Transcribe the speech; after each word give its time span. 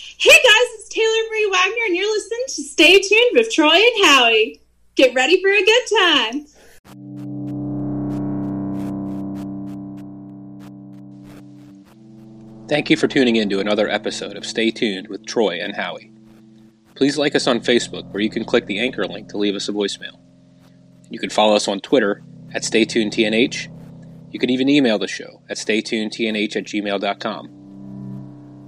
Hey 0.00 0.30
guys, 0.30 0.68
it's 0.74 0.88
Taylor 0.88 1.28
Marie 1.28 1.50
Wagner, 1.50 1.84
and 1.86 1.96
you're 1.96 2.06
listening 2.06 2.44
to 2.46 2.62
Stay 2.62 3.00
Tuned 3.00 3.30
with 3.32 3.50
Troy 3.50 3.74
and 3.74 4.06
Howie. 4.06 4.60
Get 4.94 5.12
ready 5.12 5.42
for 5.42 5.50
a 5.50 5.64
good 5.64 5.82
time. 5.98 6.46
Thank 12.68 12.90
you 12.90 12.96
for 12.96 13.08
tuning 13.08 13.34
in 13.36 13.48
to 13.48 13.58
another 13.58 13.88
episode 13.88 14.36
of 14.36 14.46
Stay 14.46 14.70
Tuned 14.70 15.08
with 15.08 15.26
Troy 15.26 15.58
and 15.60 15.74
Howie. 15.74 16.12
Please 16.94 17.18
like 17.18 17.34
us 17.34 17.48
on 17.48 17.58
Facebook, 17.58 18.08
where 18.12 18.22
you 18.22 18.30
can 18.30 18.44
click 18.44 18.66
the 18.66 18.78
anchor 18.78 19.04
link 19.04 19.28
to 19.30 19.36
leave 19.36 19.56
us 19.56 19.68
a 19.68 19.72
voicemail. 19.72 20.16
You 21.10 21.18
can 21.18 21.30
follow 21.30 21.56
us 21.56 21.66
on 21.66 21.80
Twitter 21.80 22.22
at 22.54 22.62
StayTunedTNH. 22.62 23.68
You 24.30 24.38
can 24.38 24.50
even 24.50 24.68
email 24.68 25.00
the 25.00 25.08
show 25.08 25.42
at 25.48 25.56
StayTunedTNH 25.56 26.54
at 26.54 26.64
gmail.com. 26.64 27.57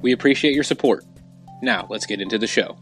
We 0.00 0.12
appreciate 0.12 0.54
your 0.54 0.64
support. 0.64 1.04
Now, 1.62 1.86
let's 1.90 2.06
get 2.06 2.20
into 2.20 2.38
the 2.38 2.46
show. 2.46 2.78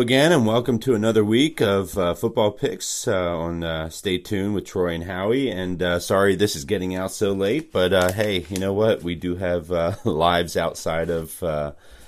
Again, 0.00 0.30
and 0.30 0.46
welcome 0.46 0.78
to 0.80 0.94
another 0.94 1.24
week 1.24 1.62
of 1.62 1.96
uh, 1.96 2.12
football 2.12 2.50
picks 2.50 3.08
uh, 3.08 3.34
on 3.34 3.64
uh, 3.64 3.88
Stay 3.88 4.18
Tuned 4.18 4.54
with 4.54 4.66
Troy 4.66 4.92
and 4.94 5.04
Howie. 5.04 5.50
And 5.50 5.82
uh, 5.82 6.00
sorry 6.00 6.36
this 6.36 6.54
is 6.54 6.66
getting 6.66 6.94
out 6.94 7.12
so 7.12 7.32
late, 7.32 7.72
but 7.72 7.94
uh, 7.94 8.12
hey, 8.12 8.44
you 8.50 8.58
know 8.58 8.74
what? 8.74 9.02
We 9.02 9.14
do 9.14 9.36
have 9.36 9.72
uh, 9.72 9.94
lives 10.04 10.54
outside 10.54 11.08
of 11.08 11.42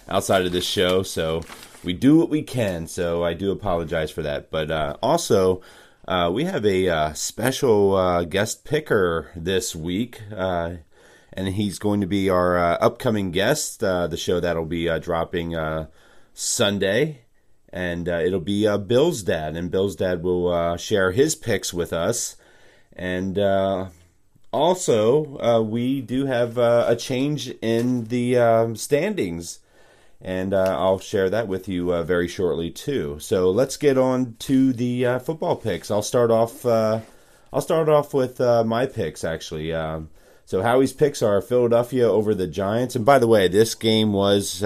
outside 0.06 0.44
of 0.44 0.52
this 0.52 0.66
show, 0.66 1.02
so 1.02 1.42
we 1.82 1.94
do 1.94 2.18
what 2.18 2.28
we 2.28 2.42
can. 2.42 2.86
So 2.88 3.24
I 3.24 3.32
do 3.32 3.50
apologize 3.52 4.10
for 4.10 4.20
that. 4.22 4.50
But 4.50 4.70
also, 5.02 5.62
we 6.30 6.44
have 6.44 6.66
a 6.66 7.14
special 7.14 8.24
guest 8.26 8.64
picker 8.64 9.30
this 9.34 9.74
week. 9.74 10.20
and 10.30 11.48
he's 11.48 11.78
going 11.78 12.02
to 12.02 12.06
be 12.06 12.28
our 12.28 12.58
upcoming 12.82 13.30
guest. 13.30 13.80
the 13.80 14.16
show 14.18 14.40
that'll 14.40 14.66
be 14.66 14.86
dropping 15.00 15.56
Sunday 16.34 17.22
and 17.70 18.08
uh, 18.08 18.20
it'll 18.24 18.40
be 18.40 18.66
uh, 18.66 18.78
Bill's 18.78 19.22
dad, 19.22 19.56
and 19.56 19.70
Bill's 19.70 19.96
dad 19.96 20.22
will 20.22 20.48
uh, 20.52 20.76
share 20.76 21.12
his 21.12 21.34
picks 21.34 21.74
with 21.74 21.92
us. 21.92 22.36
And 22.94 23.38
uh, 23.38 23.88
also, 24.52 25.38
uh, 25.38 25.62
we 25.62 26.00
do 26.00 26.26
have 26.26 26.58
uh, 26.58 26.86
a 26.88 26.96
change 26.96 27.48
in 27.60 28.04
the 28.04 28.38
um, 28.38 28.76
standings, 28.76 29.60
and 30.20 30.54
I'll 30.54 30.98
share 30.98 31.30
that 31.30 31.46
with 31.46 31.68
you 31.68 32.02
very 32.02 32.26
shortly 32.26 32.70
too. 32.70 33.18
So 33.20 33.50
let's 33.50 33.76
get 33.76 33.96
on 33.96 34.34
to 34.40 34.72
the 34.72 35.20
football 35.24 35.54
picks. 35.54 35.90
I'll 35.90 36.02
start 36.02 36.30
off. 36.30 36.66
I'll 36.66 37.60
start 37.60 37.88
off 37.88 38.12
with 38.12 38.40
my 38.40 38.86
picks 38.86 39.22
actually. 39.22 39.72
Um, 39.72 40.10
so 40.48 40.62
Howie's 40.62 40.94
picks 40.94 41.20
are 41.20 41.42
Philadelphia 41.42 42.08
over 42.08 42.34
the 42.34 42.46
Giants, 42.46 42.96
and 42.96 43.04
by 43.04 43.18
the 43.18 43.28
way, 43.28 43.48
this 43.48 43.74
game 43.74 44.12
was 44.12 44.62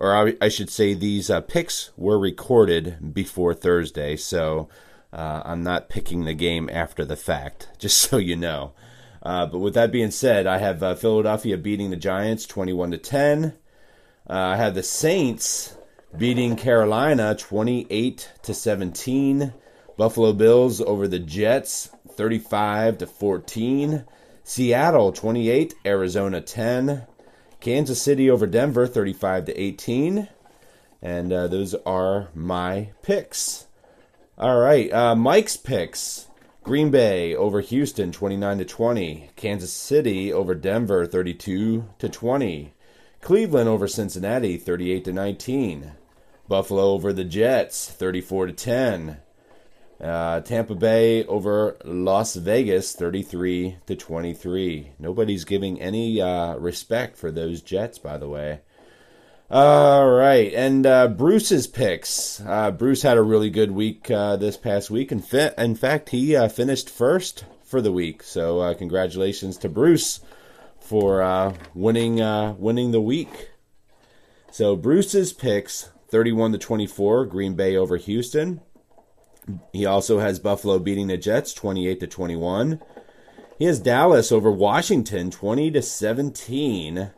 or 0.00 0.16
I, 0.16 0.34
I 0.40 0.48
should 0.48 0.70
say, 0.70 0.94
these 0.94 1.28
uh, 1.28 1.42
picks 1.42 1.90
were 1.94 2.18
recorded 2.18 3.12
before 3.12 3.52
Thursday, 3.52 4.16
so 4.16 4.70
uh, 5.12 5.42
I'm 5.44 5.62
not 5.62 5.90
picking 5.90 6.24
the 6.24 6.32
game 6.32 6.70
after 6.72 7.04
the 7.04 7.16
fact, 7.16 7.68
just 7.78 7.98
so 7.98 8.16
you 8.16 8.34
know. 8.34 8.72
Uh, 9.22 9.44
but 9.44 9.58
with 9.58 9.74
that 9.74 9.92
being 9.92 10.10
said, 10.10 10.46
I 10.46 10.56
have 10.56 10.82
uh, 10.82 10.94
Philadelphia 10.94 11.58
beating 11.58 11.90
the 11.90 11.96
Giants 11.96 12.46
21 12.46 12.92
to 12.92 12.98
10. 12.98 13.44
Uh, 14.28 14.32
I 14.32 14.56
have 14.56 14.74
the 14.74 14.82
Saints 14.82 15.76
beating 16.16 16.56
Carolina 16.56 17.34
28 17.34 18.30
to 18.42 18.54
17. 18.54 19.52
Buffalo 19.98 20.32
Bills 20.32 20.80
over 20.80 21.06
the 21.06 21.18
Jets 21.18 21.90
35 22.12 22.96
to 22.98 23.06
14. 23.06 24.06
Seattle 24.50 25.12
28, 25.12 25.76
Arizona 25.86 26.40
10. 26.40 27.06
Kansas 27.60 28.02
City 28.02 28.28
over 28.28 28.48
Denver, 28.48 28.88
35 28.88 29.44
to 29.44 29.56
18. 29.56 30.28
And 31.00 31.32
uh, 31.32 31.46
those 31.46 31.76
are 31.86 32.30
my 32.34 32.90
picks. 33.00 33.68
All 34.36 34.58
right, 34.58 34.92
uh, 34.92 35.14
Mike's 35.14 35.56
picks. 35.56 36.26
Green 36.64 36.90
Bay 36.90 37.32
over 37.32 37.60
Houston, 37.60 38.10
29 38.10 38.58
to 38.58 38.64
20. 38.64 39.30
Kansas 39.36 39.72
City 39.72 40.32
over 40.32 40.56
Denver, 40.56 41.06
32 41.06 41.88
to 42.00 42.08
20. 42.08 42.74
Cleveland 43.20 43.68
over 43.68 43.86
Cincinnati, 43.86 44.56
38 44.56 45.04
to 45.04 45.12
19. 45.12 45.92
Buffalo 46.48 46.86
over 46.90 47.12
the 47.12 47.22
Jets, 47.22 47.88
34 47.88 48.46
to 48.48 48.52
10. 48.52 49.18
Uh, 50.02 50.40
Tampa 50.40 50.74
Bay 50.74 51.24
over 51.26 51.76
Las 51.84 52.34
Vegas, 52.34 52.94
33 52.94 53.76
to 53.86 53.94
23. 53.94 54.92
Nobody's 54.98 55.44
giving 55.44 55.80
any 55.80 56.20
uh, 56.22 56.54
respect 56.56 57.18
for 57.18 57.30
those 57.30 57.60
Jets, 57.60 57.98
by 57.98 58.16
the 58.16 58.28
way. 58.28 58.60
All 59.50 60.08
right, 60.08 60.52
and 60.54 60.86
uh, 60.86 61.08
Bruce's 61.08 61.66
picks. 61.66 62.40
Uh, 62.40 62.70
Bruce 62.70 63.02
had 63.02 63.18
a 63.18 63.22
really 63.22 63.50
good 63.50 63.72
week 63.72 64.10
uh, 64.10 64.36
this 64.36 64.56
past 64.56 64.90
week. 64.90 65.12
In, 65.12 65.20
fi- 65.20 65.52
in 65.58 65.74
fact, 65.74 66.10
he 66.10 66.34
uh, 66.34 66.48
finished 66.48 66.88
first 66.88 67.44
for 67.64 67.82
the 67.82 67.92
week. 67.92 68.22
So 68.22 68.72
congratulations 68.74 69.58
to 69.58 69.68
Bruce 69.68 70.20
for 70.78 71.52
winning 71.74 72.16
winning 72.58 72.92
the 72.92 73.00
week. 73.00 73.50
So 74.52 74.76
Bruce's 74.76 75.32
picks: 75.32 75.90
31 76.08 76.52
to 76.52 76.58
24, 76.58 77.26
Green 77.26 77.54
Bay 77.54 77.76
over 77.76 77.96
Houston. 77.96 78.60
He 79.72 79.86
also 79.86 80.18
has 80.18 80.38
Buffalo 80.38 80.78
beating 80.78 81.08
the 81.08 81.16
Jets 81.16 81.52
28 81.52 82.00
to 82.00 82.06
21. 82.06 82.80
He 83.58 83.64
has 83.66 83.78
Dallas 83.78 84.32
over 84.32 84.50
Washington 84.50 85.30
20 85.30 85.70
to 85.72 85.82
17. 85.82 87.10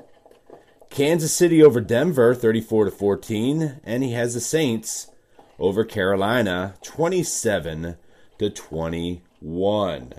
Kansas 0.90 1.32
City 1.32 1.62
over 1.62 1.80
Denver 1.80 2.34
34 2.34 2.86
to 2.86 2.90
14 2.90 3.80
and 3.84 4.02
he 4.02 4.12
has 4.12 4.34
the 4.34 4.40
Saints 4.40 5.08
over 5.58 5.84
Carolina 5.84 6.74
27 6.82 7.96
to 8.38 8.50
21. 8.50 10.14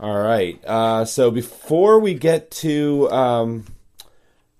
All 0.00 0.18
right. 0.18 0.64
Uh, 0.64 1.04
so 1.04 1.30
before 1.30 2.00
we 2.00 2.14
get 2.14 2.50
to 2.50 3.08
um, 3.10 3.66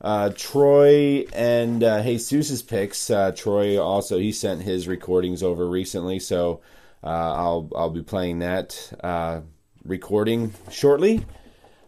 uh, 0.04 0.30
Troy 0.36 1.24
and 1.32 1.82
uh, 1.82 2.02
Jesus's 2.02 2.62
picks. 2.62 3.10
Uh, 3.10 3.32
Troy 3.32 3.82
also 3.82 4.18
he 4.18 4.32
sent 4.32 4.60
his 4.60 4.86
recordings 4.86 5.42
over 5.42 5.66
recently, 5.66 6.18
so 6.18 6.60
uh, 7.02 7.06
I'll 7.06 7.70
I'll 7.74 7.90
be 7.90 8.02
playing 8.02 8.40
that 8.40 8.92
uh, 9.02 9.40
recording 9.82 10.52
shortly. 10.70 11.24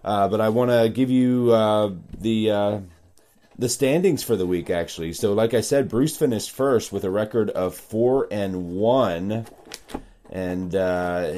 Uh, 0.03 0.29
but 0.29 0.41
I 0.41 0.49
want 0.49 0.71
to 0.71 0.89
give 0.89 1.11
you 1.11 1.49
the 1.49 2.83
the 3.59 3.69
standings 3.69 4.23
for 4.23 4.35
the 4.35 4.47
week 4.47 4.71
actually. 4.71 5.13
So, 5.13 5.35
like 5.35 5.53
I 5.53 5.61
said, 5.61 5.89
Bruce 5.89 6.17
finished 6.17 6.51
first 6.51 6.93
with 6.93 7.05
a 7.05 7.11
record 7.11 7.51
of 7.51 7.75
four 7.75 8.29
and 8.31 8.71
one, 8.71 9.45
and 10.31 10.73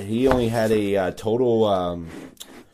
he 0.06 0.28
only 0.28 0.48
had 0.48 0.70
a 0.70 1.10
total 1.10 1.64
um, 1.64 2.08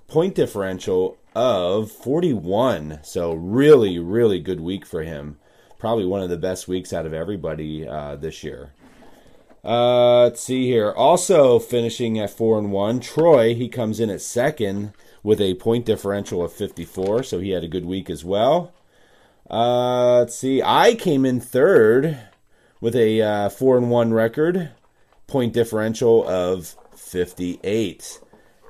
point 0.09 0.35
differential 0.35 1.17
of 1.35 1.91
forty-one. 1.91 3.01
So, 3.03 3.33
really, 3.35 3.99
really 3.99 4.41
good 4.41 4.61
week 4.61 4.87
for 4.87 5.03
him. 5.03 5.39
Probably 5.79 6.07
one 6.07 6.23
of 6.23 6.31
the 6.31 6.37
best 6.37 6.69
weeks 6.69 6.93
out 6.93 7.07
of 7.07 7.13
everybody 7.13 7.87
uh, 7.87 8.17
this 8.17 8.43
year. 8.43 8.73
Uh, 9.65 10.25
let's 10.25 10.43
see 10.43 10.67
here. 10.67 10.93
Also 10.93 11.59
finishing 11.59 12.19
at 12.19 12.31
four 12.31 12.59
and 12.59 12.71
one, 12.71 13.01
Troy. 13.01 13.55
He 13.55 13.69
comes 13.69 13.99
in 13.99 14.11
at 14.11 14.21
second 14.21 14.93
with 15.23 15.41
a 15.41 15.55
point 15.55 15.87
differential 15.87 16.45
of 16.45 16.53
54, 16.53 17.23
so 17.23 17.41
he 17.41 17.51
had 17.51 17.65
a 17.65 17.69
good 17.69 17.87
week 17.87 18.11
as 18.11 18.25
well. 18.25 18.73
Uh, 19.51 20.19
let's 20.19 20.37
see. 20.37 20.63
I 20.63 20.95
came 20.95 21.25
in 21.25 21.41
third 21.41 22.19
with 22.81 22.95
a 22.95 23.23
uh, 23.23 23.49
four 23.49 23.79
and 23.79 23.91
one 23.91 24.13
record, 24.13 24.71
point 25.27 25.55
differential 25.55 26.27
of 26.29 26.77
58. 26.95 28.21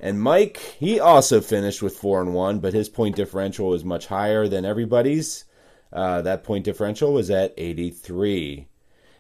And 0.05 0.21
Mike, 0.21 0.59
he 0.59 1.01
also 1.01 1.41
finished 1.41 1.81
with 1.81 1.97
four 1.97 2.21
and 2.21 2.35
one, 2.35 2.59
but 2.59 2.75
his 2.75 2.91
point 2.91 3.17
differential 3.17 3.69
was 3.69 3.87
much 3.87 4.09
higher 4.09 4.47
than 4.47 4.67
everybody's. 4.67 5.47
Uh, 5.91 6.21
that 6.21 6.45
point 6.45 6.67
differential 6.67 7.15
was 7.15 7.31
at 7.31 7.55
83. 7.57 8.69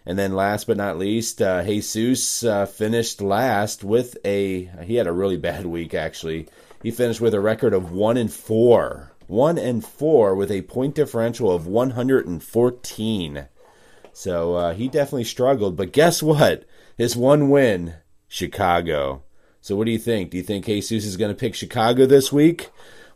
And 0.04 0.18
then 0.18 0.34
last 0.34 0.66
but 0.66 0.76
not 0.76 0.98
least, 0.98 1.40
uh, 1.40 1.64
Jesus 1.64 2.44
uh, 2.44 2.66
finished 2.66 3.22
last 3.22 3.82
with 3.82 4.18
a. 4.26 4.68
He 4.82 4.96
had 4.96 5.06
a 5.06 5.12
really 5.12 5.38
bad 5.38 5.64
week 5.64 5.94
actually. 5.94 6.48
He 6.82 6.90
finished 6.90 7.22
with 7.22 7.32
a 7.32 7.40
record 7.40 7.72
of 7.72 7.90
one 7.90 8.18
and 8.18 8.30
four. 8.30 9.10
1 9.26 9.56
and 9.56 9.82
4 9.82 10.34
with 10.34 10.50
a 10.50 10.60
point 10.60 10.94
differential 10.94 11.50
of 11.50 11.66
114. 11.66 13.48
So 14.12 14.54
uh, 14.54 14.74
he 14.74 14.88
definitely 14.88 15.24
struggled. 15.24 15.78
But 15.78 15.94
guess 15.94 16.22
what? 16.22 16.64
His 16.98 17.16
one 17.16 17.48
win, 17.48 17.94
Chicago. 18.28 19.22
So 19.64 19.76
what 19.76 19.86
do 19.86 19.92
you 19.92 19.98
think? 19.98 20.28
Do 20.28 20.36
you 20.36 20.42
think 20.42 20.66
Jesus 20.66 21.06
is 21.06 21.16
going 21.16 21.30
to 21.30 21.40
pick 21.40 21.54
Chicago 21.54 22.04
this 22.04 22.30
week? 22.30 22.68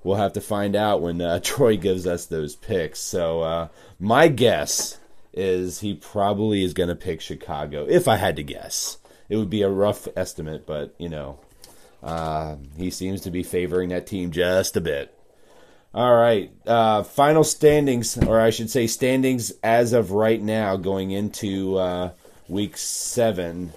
We'll 0.03 0.17
have 0.17 0.33
to 0.33 0.41
find 0.41 0.75
out 0.75 1.03
when 1.03 1.21
uh, 1.21 1.41
Troy 1.45 1.77
gives 1.77 2.07
us 2.07 2.25
those 2.25 2.57
picks. 2.57 3.01
So 3.01 3.43
uh, 3.43 3.69
my 4.01 4.29
guess 4.29 4.99
is 5.35 5.81
he 5.81 5.93
probably 5.93 6.65
is 6.65 6.73
going 6.73 6.89
to 6.89 6.95
pick 6.95 7.21
Chicago. 7.21 7.85
If 7.87 8.09
I 8.09 8.17
had 8.17 8.37
to 8.37 8.43
guess, 8.43 8.97
it 9.29 9.37
would 9.37 9.51
be 9.51 9.61
a 9.61 9.69
rough 9.69 10.09
estimate, 10.17 10.65
but 10.67 10.95
you 10.97 11.11
know, 11.11 11.39
uh, 12.03 12.57
he 12.79 12.89
seems 12.89 13.21
to 13.23 13.31
be 13.31 13.43
favoring 13.43 13.91
that 13.91 14.07
team 14.07 14.31
just 14.31 14.75
a 14.75 14.81
bit. 14.81 15.15
All 15.93 16.17
right. 16.17 16.51
Uh, 16.67 17.03
final 17.03 17.45
standings, 17.45 18.17
or 18.17 18.41
I 18.41 18.49
should 18.49 18.71
say 18.71 18.87
standings 18.87 19.53
as 19.63 19.93
of 19.93 20.13
right 20.13 20.41
now, 20.41 20.79
going 20.79 21.11
into 21.11 21.77
uh, 21.77 22.13
week 22.49 22.79
seven, 22.79 23.75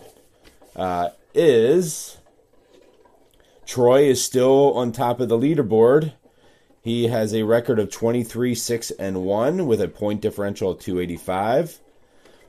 uh, 0.77 1.09
is 1.33 2.15
Troy 3.71 4.01
is 4.01 4.21
still 4.21 4.73
on 4.73 4.91
top 4.91 5.21
of 5.21 5.29
the 5.29 5.37
leaderboard. 5.37 6.11
He 6.81 7.07
has 7.07 7.33
a 7.33 7.43
record 7.43 7.79
of 7.79 7.89
23 7.89 8.53
6 8.53 8.91
and 8.99 9.23
1 9.23 9.65
with 9.65 9.79
a 9.79 9.87
point 9.87 10.19
differential 10.19 10.71
of 10.71 10.79
285. 10.79 11.79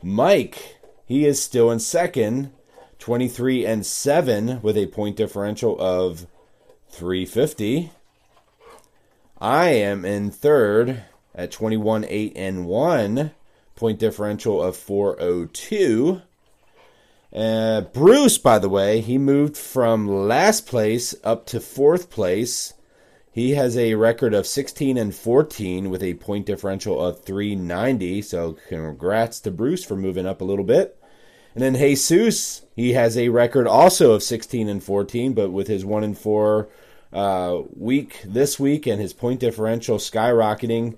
Mike, 0.02 0.78
he 1.06 1.24
is 1.24 1.40
still 1.40 1.70
in 1.70 1.78
second, 1.78 2.50
23 2.98 3.64
and 3.64 3.86
7 3.86 4.60
with 4.62 4.76
a 4.76 4.86
point 4.86 5.14
differential 5.14 5.76
of 5.78 6.26
350. 6.88 7.92
I 9.40 9.69
am 9.69 10.04
in 10.04 10.32
third 10.32 11.04
at 11.36 11.52
21 11.52 12.04
8 12.04 12.32
and 12.34 12.66
1, 12.66 13.30
point 13.76 14.00
differential 14.00 14.60
of 14.60 14.76
402. 14.76 16.20
Uh, 17.34 17.81
Bruce, 17.81 18.37
by 18.37 18.58
the 18.58 18.69
way, 18.69 19.00
he 19.00 19.17
moved 19.17 19.56
from 19.56 20.06
last 20.06 20.67
place 20.67 21.14
up 21.25 21.46
to 21.46 21.61
fourth 21.61 22.11
place. 22.11 22.75
He 23.31 23.52
has 23.52 23.76
a 23.79 23.94
record 23.94 24.34
of 24.34 24.46
16 24.46 24.99
and 24.99 25.14
14 25.14 25.88
with 25.88 26.02
a 26.02 26.14
point 26.14 26.44
differential 26.44 27.02
of 27.02 27.25
390. 27.25 28.20
So, 28.23 28.58
congrats 28.69 29.40
to 29.40 29.50
Bruce 29.50 29.82
for 29.82 29.96
moving 29.96 30.26
up 30.26 30.43
a 30.43 30.44
little 30.44 30.64
bit. 30.64 30.99
And 31.55 31.62
then 31.62 31.75
Jesus, 31.75 32.62
he 32.76 32.93
has 32.93 33.17
a 33.17 33.31
record 33.31 33.67
also 33.67 34.12
of 34.12 34.23
16 34.23 34.69
and 34.69 34.82
14, 34.82 35.32
but 35.32 35.50
with 35.50 35.69
his 35.69 35.84
1 35.84 36.05
and 36.05 36.19
4 36.19 36.69
uh, 37.12 37.61
week 37.76 38.20
this 38.25 38.58
week 38.58 38.87
and 38.87 39.00
his 39.00 39.12
point 39.12 39.40
differential 39.40 39.99
skyrocketing. 39.99 40.96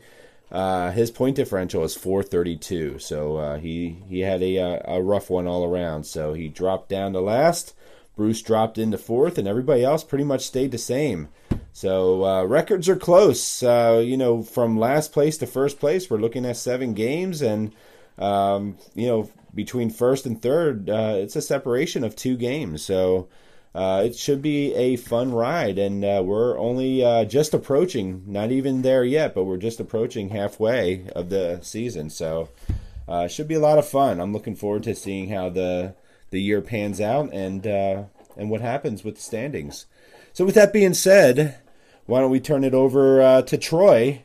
Uh, 0.54 0.92
his 0.92 1.10
point 1.10 1.34
differential 1.34 1.82
is 1.82 1.96
432, 1.96 3.00
so 3.00 3.36
uh, 3.38 3.58
he 3.58 3.98
he 4.08 4.20
had 4.20 4.40
a 4.40 4.58
uh, 4.60 4.96
a 4.96 5.02
rough 5.02 5.28
one 5.28 5.48
all 5.48 5.64
around. 5.64 6.04
So 6.04 6.32
he 6.32 6.48
dropped 6.48 6.88
down 6.88 7.12
to 7.14 7.20
last. 7.20 7.74
Bruce 8.16 8.40
dropped 8.40 8.78
into 8.78 8.96
fourth, 8.96 9.36
and 9.36 9.48
everybody 9.48 9.82
else 9.82 10.04
pretty 10.04 10.22
much 10.22 10.46
stayed 10.46 10.70
the 10.70 10.78
same. 10.78 11.26
So 11.72 12.24
uh, 12.24 12.44
records 12.44 12.88
are 12.88 12.94
close. 12.94 13.64
Uh, 13.64 14.00
you 14.04 14.16
know, 14.16 14.44
from 14.44 14.78
last 14.78 15.12
place 15.12 15.36
to 15.38 15.46
first 15.48 15.80
place, 15.80 16.08
we're 16.08 16.18
looking 16.18 16.46
at 16.46 16.56
seven 16.56 16.94
games, 16.94 17.42
and 17.42 17.74
um, 18.16 18.78
you 18.94 19.08
know, 19.08 19.28
between 19.56 19.90
first 19.90 20.24
and 20.24 20.40
third, 20.40 20.88
uh, 20.88 21.14
it's 21.16 21.34
a 21.34 21.42
separation 21.42 22.04
of 22.04 22.14
two 22.14 22.36
games. 22.36 22.84
So 22.84 23.26
uh, 23.74 24.02
it 24.06 24.14
should 24.14 24.40
be 24.40 24.72
a 24.74 24.94
fun 24.94 25.32
ride, 25.32 25.78
and 25.78 26.04
uh, 26.04 26.22
we're 26.24 26.56
only 26.56 27.04
uh, 27.04 27.24
just 27.24 27.52
approaching, 27.52 28.22
not 28.24 28.52
even 28.52 28.82
there 28.82 29.02
yet, 29.02 29.34
but 29.34 29.44
we're 29.44 29.56
just 29.56 29.80
approaching 29.80 30.28
halfway 30.28 31.08
of 31.08 31.28
the 31.28 31.58
season. 31.60 32.08
So 32.08 32.50
uh, 33.08 33.24
it 33.24 33.32
should 33.32 33.48
be 33.48 33.56
a 33.56 33.60
lot 33.60 33.78
of 33.78 33.88
fun. 33.88 34.20
I'm 34.20 34.32
looking 34.32 34.54
forward 34.54 34.84
to 34.84 34.94
seeing 34.94 35.30
how 35.30 35.48
the 35.50 35.94
the 36.30 36.40
year 36.40 36.60
pans 36.60 37.00
out 37.00 37.32
and 37.32 37.66
uh, 37.66 38.04
and 38.36 38.48
what 38.48 38.60
happens 38.60 39.02
with 39.02 39.16
the 39.16 39.20
standings. 39.20 39.86
So 40.32 40.44
with 40.44 40.54
that 40.54 40.72
being 40.72 40.94
said, 40.94 41.58
why 42.06 42.20
don't 42.20 42.30
we 42.30 42.40
turn 42.40 42.62
it 42.62 42.74
over 42.74 43.20
uh, 43.20 43.42
to 43.42 43.58
Troy 43.58 44.22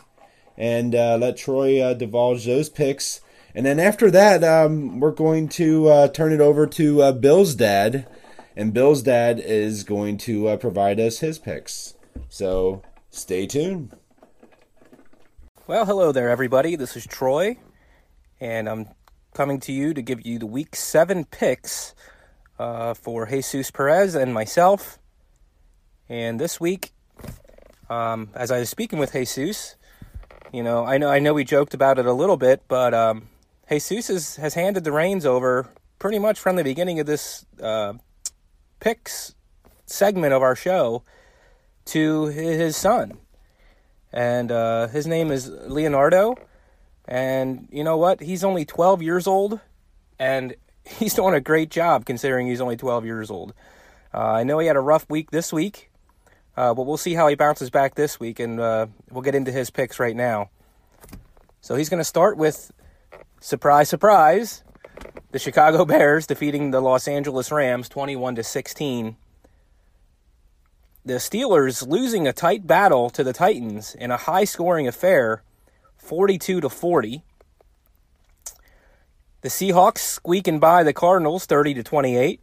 and 0.58 0.94
let 0.94 1.38
Troy 1.38 1.94
divulge 1.96 2.46
those 2.46 2.70
picks. 2.70 3.22
And 3.56 3.66
then 3.66 3.80
after 3.80 4.12
that, 4.12 4.44
um, 4.44 5.00
we're 5.00 5.12
going 5.12 5.50
to 5.50 6.10
turn 6.14 6.34
it 6.34 6.42
over 6.42 6.68
to 6.68 7.14
Bill's 7.14 7.56
dad 7.56 8.08
and 8.60 8.74
Bill's 8.74 9.02
dad 9.02 9.40
is 9.40 9.86
going 9.86 10.18
to 10.18 10.50
uh, 10.50 10.58
provide 10.58 11.00
us 11.00 11.20
his 11.20 11.40
picks. 11.40 11.94
So 12.28 12.82
stay 13.10 13.48
tuned. 13.48 13.96
Well, 15.66 15.86
hello 15.86 16.12
there, 16.12 16.30
everybody. 16.30 16.76
This 16.76 16.98
is 16.98 17.08
Troy, 17.08 17.56
and 18.42 18.68
I'm 18.68 18.88
coming 19.34 19.62
to 19.62 19.72
you 19.72 19.94
to 19.94 20.02
give 20.02 20.26
you 20.26 20.40
the 20.40 20.46
week 20.46 20.76
seven 20.76 21.24
picks 21.24 21.96
uh, 22.60 22.96
for 22.96 23.26
Jesus 23.28 23.72
Perez 23.72 24.14
and 24.14 24.34
myself. 24.34 25.00
And 26.10 26.38
this 26.38 26.60
week, 26.60 26.92
um, 27.90 28.28
as 28.36 28.52
I 28.52 28.60
was 28.60 28.70
speaking 28.70 29.00
with 29.00 29.14
Jesus, 29.14 29.78
you 30.52 30.64
know, 30.64 30.84
I 30.84 30.98
know 30.98 31.10
I 31.10 31.20
know 31.20 31.34
we 31.34 31.46
joked 31.46 31.74
about 31.74 31.98
it 31.98 32.06
a 32.06 32.14
little 32.14 32.36
bit, 32.36 32.64
but 32.68 32.94
um, 32.94 33.30
Jesus 33.70 34.08
has, 34.10 34.36
has 34.36 34.54
handed 34.56 34.84
the 34.84 34.92
reins 34.92 35.26
over 35.26 35.70
pretty 35.98 36.20
much 36.20 36.38
from 36.42 36.58
the 36.58 36.64
beginning 36.66 37.00
of 37.00 37.06
this 37.06 37.46
uh, 37.62 37.94
picks 38.80 39.36
segment 39.86 40.34
of 40.34 40.42
our 40.42 40.56
show 40.56 41.04
to 41.86 42.26
his 42.26 42.78
son. 42.78 43.18
And 44.12 44.52
uh, 44.52 44.88
his 44.88 45.08
name 45.08 45.32
is 45.32 45.50
Leonardo. 45.50 46.36
And 47.06 47.68
you 47.72 47.84
know 47.84 47.98
what? 47.98 48.22
He's 48.22 48.44
only 48.44 48.66
12 48.66 49.02
years 49.02 49.26
old, 49.28 49.60
and 50.20 50.56
he's 50.86 51.14
doing 51.16 51.34
a 51.34 51.42
great 51.42 51.72
job 51.72 52.06
considering 52.06 52.48
he's 52.48 52.62
only 52.62 52.78
12 52.78 53.06
years 53.06 53.32
old. 53.32 53.54
Uh, 54.14 54.34
I 54.34 54.44
know 54.44 54.60
he 54.60 54.68
had 54.68 54.76
a 54.76 54.82
rough 54.82 55.10
week 55.10 55.32
this 55.32 55.52
week, 55.54 55.92
uh, 56.58 56.74
but 56.74 56.86
we'll 56.86 56.98
see 56.98 57.14
how 57.14 57.28
he 57.28 57.36
bounces 57.36 57.70
back 57.70 57.96
this 57.96 58.20
week, 58.20 58.40
and 58.40 58.60
uh, 58.60 58.88
we'll 59.12 59.22
get 59.22 59.36
into 59.36 59.52
his 59.52 59.70
picks 59.70 60.00
right 60.00 60.16
now. 60.16 60.50
So 61.62 61.76
he's 61.76 61.90
going 61.90 62.00
to 62.00 62.06
start 62.06 62.38
with 62.38 62.72
surprise, 63.40 63.90
surprise 63.90 64.64
the 65.32 65.40
Chicago 65.40 65.86
Bears 65.86 66.26
defeating 66.26 66.72
the 66.72 66.82
Los 66.82 67.08
Angeles 67.08 67.52
Rams 67.52 67.88
21 67.90 68.36
to 68.36 68.44
16. 68.44 69.16
The 71.06 71.14
Steelers 71.14 71.88
losing 71.88 72.28
a 72.28 72.34
tight 72.34 72.66
battle 72.66 73.10
to 73.12 73.24
the 73.24 73.34
Titans 73.34 73.96
in 73.96 74.12
a 74.12 74.18
high-scoring 74.18 74.88
affair 74.88 75.44
42 75.98 76.62
to 76.62 76.70
40. 76.70 77.24
The 79.42 79.50
Seahawks 79.50 80.00
squeaking 80.00 80.60
by 80.60 80.84
the 80.84 80.94
Cardinals 80.94 81.46
30 81.46 81.76
to 81.76 81.84
28. 81.84 82.42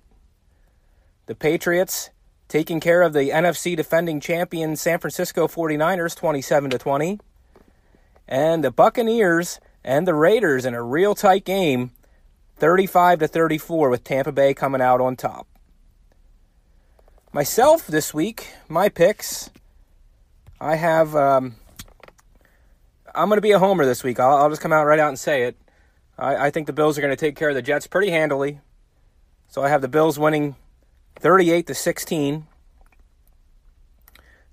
The 1.27 1.35
Patriots 1.35 2.11
taking 2.49 2.79
care 2.79 3.03
of 3.03 3.13
the 3.13 3.31
NFC 3.31 3.77
defending 3.77 4.21
champion 4.21 4.77
San 4.77 5.01
Francisco 5.01 5.49
49ers 5.49 6.17
27 6.17 6.71
to 6.71 6.79
20. 6.79 7.19
And 8.29 8.63
the 8.63 8.71
Buccaneers 8.71 9.61
and 9.85 10.07
the 10.07 10.15
Raiders 10.15 10.65
in 10.65 10.75
a 10.75 10.83
real 10.83 11.15
tight 11.15 11.45
game 11.45 11.91
35 12.57 13.21
to 13.21 13.29
34 13.29 13.91
with 13.91 14.05
Tampa 14.05 14.33
Bay 14.33 14.55
coming 14.55 14.81
out 14.81 15.01
on 15.01 15.17
top. 15.17 15.47
Myself 17.33 17.87
this 17.87 18.15
week, 18.15 18.55
my 18.69 18.89
picks, 18.89 19.51
I 20.59 20.77
have 20.77 21.15
um, 21.15 21.57
I'm 23.15 23.29
going 23.29 23.39
to 23.39 23.43
be 23.43 23.53
a 23.53 23.59
homer 23.59 23.85
this 23.85 24.05
week. 24.05 24.21
I'll, 24.21 24.37
I'll, 24.37 24.51
just 24.51 24.61
come 24.61 24.73
out 24.73 24.85
right 24.85 24.99
out 24.99 25.09
and 25.09 25.19
say 25.19 25.45
it. 25.45 25.57
I, 26.19 26.47
I 26.47 26.51
think 26.51 26.67
the 26.67 26.73
Bills 26.73 26.99
are 26.99 27.01
going 27.01 27.13
to 27.13 27.17
take 27.17 27.37
care 27.37 27.49
of 27.49 27.55
the 27.55 27.63
Jets 27.63 27.87
pretty 27.87 28.11
handily. 28.11 28.61
So 29.49 29.63
I 29.63 29.69
have 29.69 29.83
the 29.83 29.89
Bills 29.89 30.19
winning 30.19 30.57
38 31.17 31.67
to 31.67 31.75
16. 31.75 32.47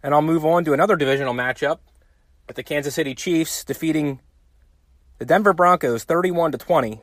And 0.01 0.13
I'll 0.13 0.21
move 0.21 0.45
on 0.45 0.65
to 0.65 0.73
another 0.73 0.95
divisional 0.95 1.33
matchup 1.33 1.79
with 2.47 2.55
the 2.55 2.63
Kansas 2.63 2.95
City 2.95 3.15
Chiefs 3.15 3.63
defeating 3.63 4.19
the 5.19 5.25
Denver 5.25 5.53
Broncos 5.53 6.03
31 6.03 6.51
to 6.53 6.57
20. 6.57 7.01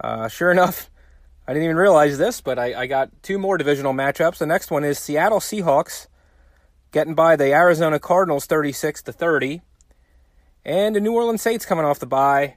Uh, 0.00 0.28
sure 0.28 0.50
enough, 0.50 0.90
I 1.46 1.52
didn't 1.52 1.64
even 1.64 1.76
realize 1.76 2.18
this, 2.18 2.40
but 2.40 2.58
I, 2.58 2.82
I 2.82 2.86
got 2.86 3.10
two 3.22 3.38
more 3.38 3.56
divisional 3.56 3.92
matchups. 3.92 4.38
The 4.38 4.46
next 4.46 4.70
one 4.70 4.84
is 4.84 4.98
Seattle 4.98 5.40
Seahawks 5.40 6.06
getting 6.92 7.14
by 7.14 7.36
the 7.36 7.52
Arizona 7.52 7.98
Cardinals 7.98 8.46
36 8.46 9.02
to 9.02 9.12
30, 9.12 9.62
and 10.64 10.96
the 10.96 11.00
New 11.00 11.12
Orleans 11.12 11.42
Saints 11.42 11.66
coming 11.66 11.84
off 11.84 11.98
the 11.98 12.06
bye 12.06 12.56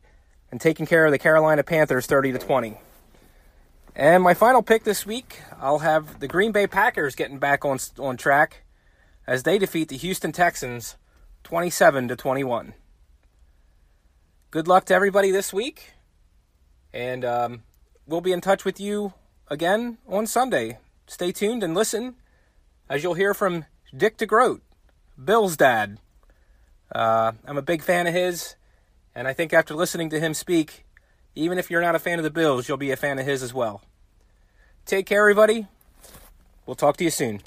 and 0.52 0.60
taking 0.60 0.86
care 0.86 1.06
of 1.06 1.12
the 1.12 1.20
Carolina 1.20 1.64
Panthers 1.64 2.06
30 2.06 2.34
to 2.34 2.40
20. 2.40 2.78
And 3.96 4.24
my 4.24 4.34
final 4.34 4.62
pick 4.62 4.84
this 4.84 5.06
week, 5.06 5.42
I'll 5.60 5.80
have 5.80 6.20
the 6.20 6.28
Green 6.28 6.52
Bay 6.52 6.68
Packers 6.68 7.16
getting 7.16 7.38
back 7.38 7.66
on 7.66 7.80
on 7.98 8.18
track 8.18 8.64
as 9.28 9.44
they 9.44 9.60
defeat 9.60 9.90
the 9.90 9.98
Houston 9.98 10.32
Texans 10.32 10.96
27 11.44 12.08
to 12.08 12.16
21. 12.16 12.74
Good 14.52 14.68
luck 14.68 14.86
to 14.86 14.94
everybody 14.94 15.32
this 15.32 15.54
week, 15.54 15.92
and 16.94 17.24
um, 17.26 17.64
we'll 18.08 18.22
be 18.22 18.32
in 18.32 18.42
touch 18.42 18.66
with 18.66 18.80
you 18.80 19.14
again 19.48 19.98
on 20.08 20.28
Sunday. 20.28 20.78
Stay 21.08 21.32
tuned 21.32 21.64
and 21.64 21.74
listen 21.74 22.16
as 22.90 23.04
you'll 23.04 23.14
hear 23.14 23.34
from 23.34 23.66
Dick 23.96 24.18
DeGroat, 24.18 24.62
Bill's 25.24 25.58
dad. 25.58 26.00
Uh, 26.94 27.34
I'm 27.46 27.58
a 27.58 27.62
big 27.62 27.84
fan 27.84 28.08
of 28.08 28.14
his, 28.14 28.56
and 29.14 29.28
I 29.28 29.34
think 29.34 29.54
after 29.54 29.74
listening 29.74 30.10
to 30.10 30.20
him 30.20 30.34
speak, 30.34 30.86
even 31.36 31.58
if 31.58 31.70
you're 31.70 31.82
not 31.82 31.96
a 31.96 32.00
fan 32.00 32.20
of 32.20 32.24
the 32.24 32.32
Bills, 32.32 32.68
you'll 32.68 32.78
be 32.78 32.92
a 32.92 32.96
fan 32.96 33.20
of 33.20 33.26
his 33.26 33.44
as 33.44 33.54
well. 33.54 33.82
Take 34.86 35.06
care, 35.06 35.22
everybody. 35.22 35.68
We'll 36.66 36.76
talk 36.76 36.98
to 36.98 37.04
you 37.04 37.10
soon. 37.12 37.42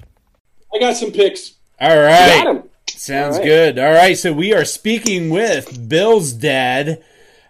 I 0.74 0.78
got 0.78 0.96
some 0.96 1.12
picks. 1.12 1.54
All 1.80 1.96
right. 1.96 2.62
Sounds 2.88 3.36
All 3.36 3.40
right. 3.40 3.46
good. 3.46 3.78
All 3.78 3.92
right. 3.92 4.16
So 4.16 4.32
we 4.32 4.54
are 4.54 4.64
speaking 4.64 5.30
with 5.30 5.88
Bill's 5.88 6.32
dad, 6.32 7.02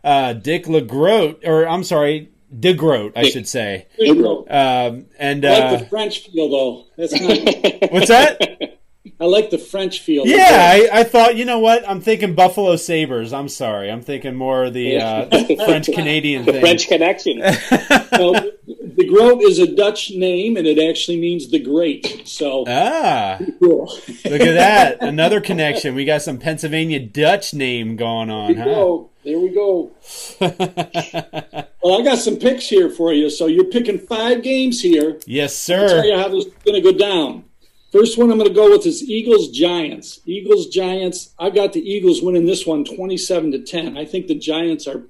uh, 0.05 0.33
Dick 0.35 0.67
LeGroat, 0.67 1.47
or 1.47 1.69
I'm 1.69 1.85
sorry, 1.85 2.31
DeGroat, 2.55 3.13
I 3.17 3.29
should 3.29 3.49
say. 3.49 3.87
Um, 4.01 5.07
and 5.19 5.45
I 5.45 5.51
like 5.51 5.63
uh, 5.63 5.77
the 5.77 5.87
French 5.87 6.29
feel, 6.29 6.51
though. 6.51 6.85
That's 6.97 7.13
not... 7.13 7.91
What's 7.93 8.09
that? 8.09 8.79
I 9.23 9.27
like 9.27 9.51
the 9.51 9.59
French 9.59 10.01
feel. 10.01 10.27
Yeah, 10.27 10.49
I, 10.51 11.01
I, 11.01 11.05
thought, 11.05 11.37
you 11.37 11.45
know 11.45 11.61
what? 11.61 11.89
I'm 11.89 12.01
thinking 12.01 12.35
Buffalo 12.35 12.75
Sabres. 12.75 13.33
I'm 13.33 13.49
sorry. 13.49 13.91
I'm 13.91 14.03
thinking 14.03 14.35
more 14.35 14.65
of 14.65 14.75
the 14.75 14.99
uh, 14.99 15.29
French 15.65 15.87
Canadian 15.87 16.45
thing. 16.45 16.61
French 16.61 16.89
connection. 16.89 17.39
well, 17.39 18.33
the 18.67 19.07
Groot 19.09 19.43
is 19.43 19.61
a 19.61 19.73
Dutch 19.75 20.11
name, 20.11 20.57
and 20.57 20.67
it 20.67 20.79
actually 20.79 21.21
means 21.21 21.51
the 21.51 21.61
great. 21.61 22.23
So 22.27 22.65
ah, 22.67 23.39
cool. 23.61 23.87
look 24.25 24.41
at 24.41 24.55
that, 24.55 24.99
another 25.01 25.41
connection. 25.41 25.95
We 25.95 26.05
got 26.05 26.23
some 26.23 26.39
Pennsylvania 26.39 26.99
Dutch 26.99 27.55
name 27.55 27.95
going 27.95 28.31
on. 28.31 28.55
There 28.55 28.65
huh? 28.65 29.05
There 29.25 29.39
we 29.39 29.51
go. 29.51 29.93
well, 30.41 32.01
I 32.01 32.03
got 32.03 32.19
some 32.19 32.37
picks 32.37 32.69
here 32.69 32.91
for 32.91 33.13
you. 33.13 33.31
So 33.31 33.47
you're 33.47 33.67
picking 33.67 33.99
five 33.99 34.43
games 34.43 34.81
here. 34.81 35.21
Yes, 35.27 35.57
sir. 35.57 35.83
I'll 35.83 35.89
tell 35.89 36.05
you 36.07 36.19
how 36.19 36.29
this 36.29 36.47
is 36.47 36.53
going 36.65 36.83
to 36.83 36.93
go 36.93 36.97
down. 36.97 37.45
First 37.93 38.19
one 38.19 38.31
I'm 38.31 38.39
going 38.39 38.49
to 38.49 38.55
go 38.55 38.71
with 38.71 38.87
is 38.87 39.09
Eagles 39.09 39.51
Giants. 39.51 40.21
Eagles 40.25 40.69
Giants. 40.69 41.35
I've 41.39 41.55
got 41.55 41.73
the 41.73 41.81
Eagles 41.81 42.23
winning 42.23 42.47
this 42.47 42.67
one 42.67 42.85
27 42.85 43.53
to 43.53 43.59
10. 43.61 43.97
I 43.97 44.05
think 44.05 44.27
the 44.27 44.35
Giants 44.35 44.89
are 44.89 45.03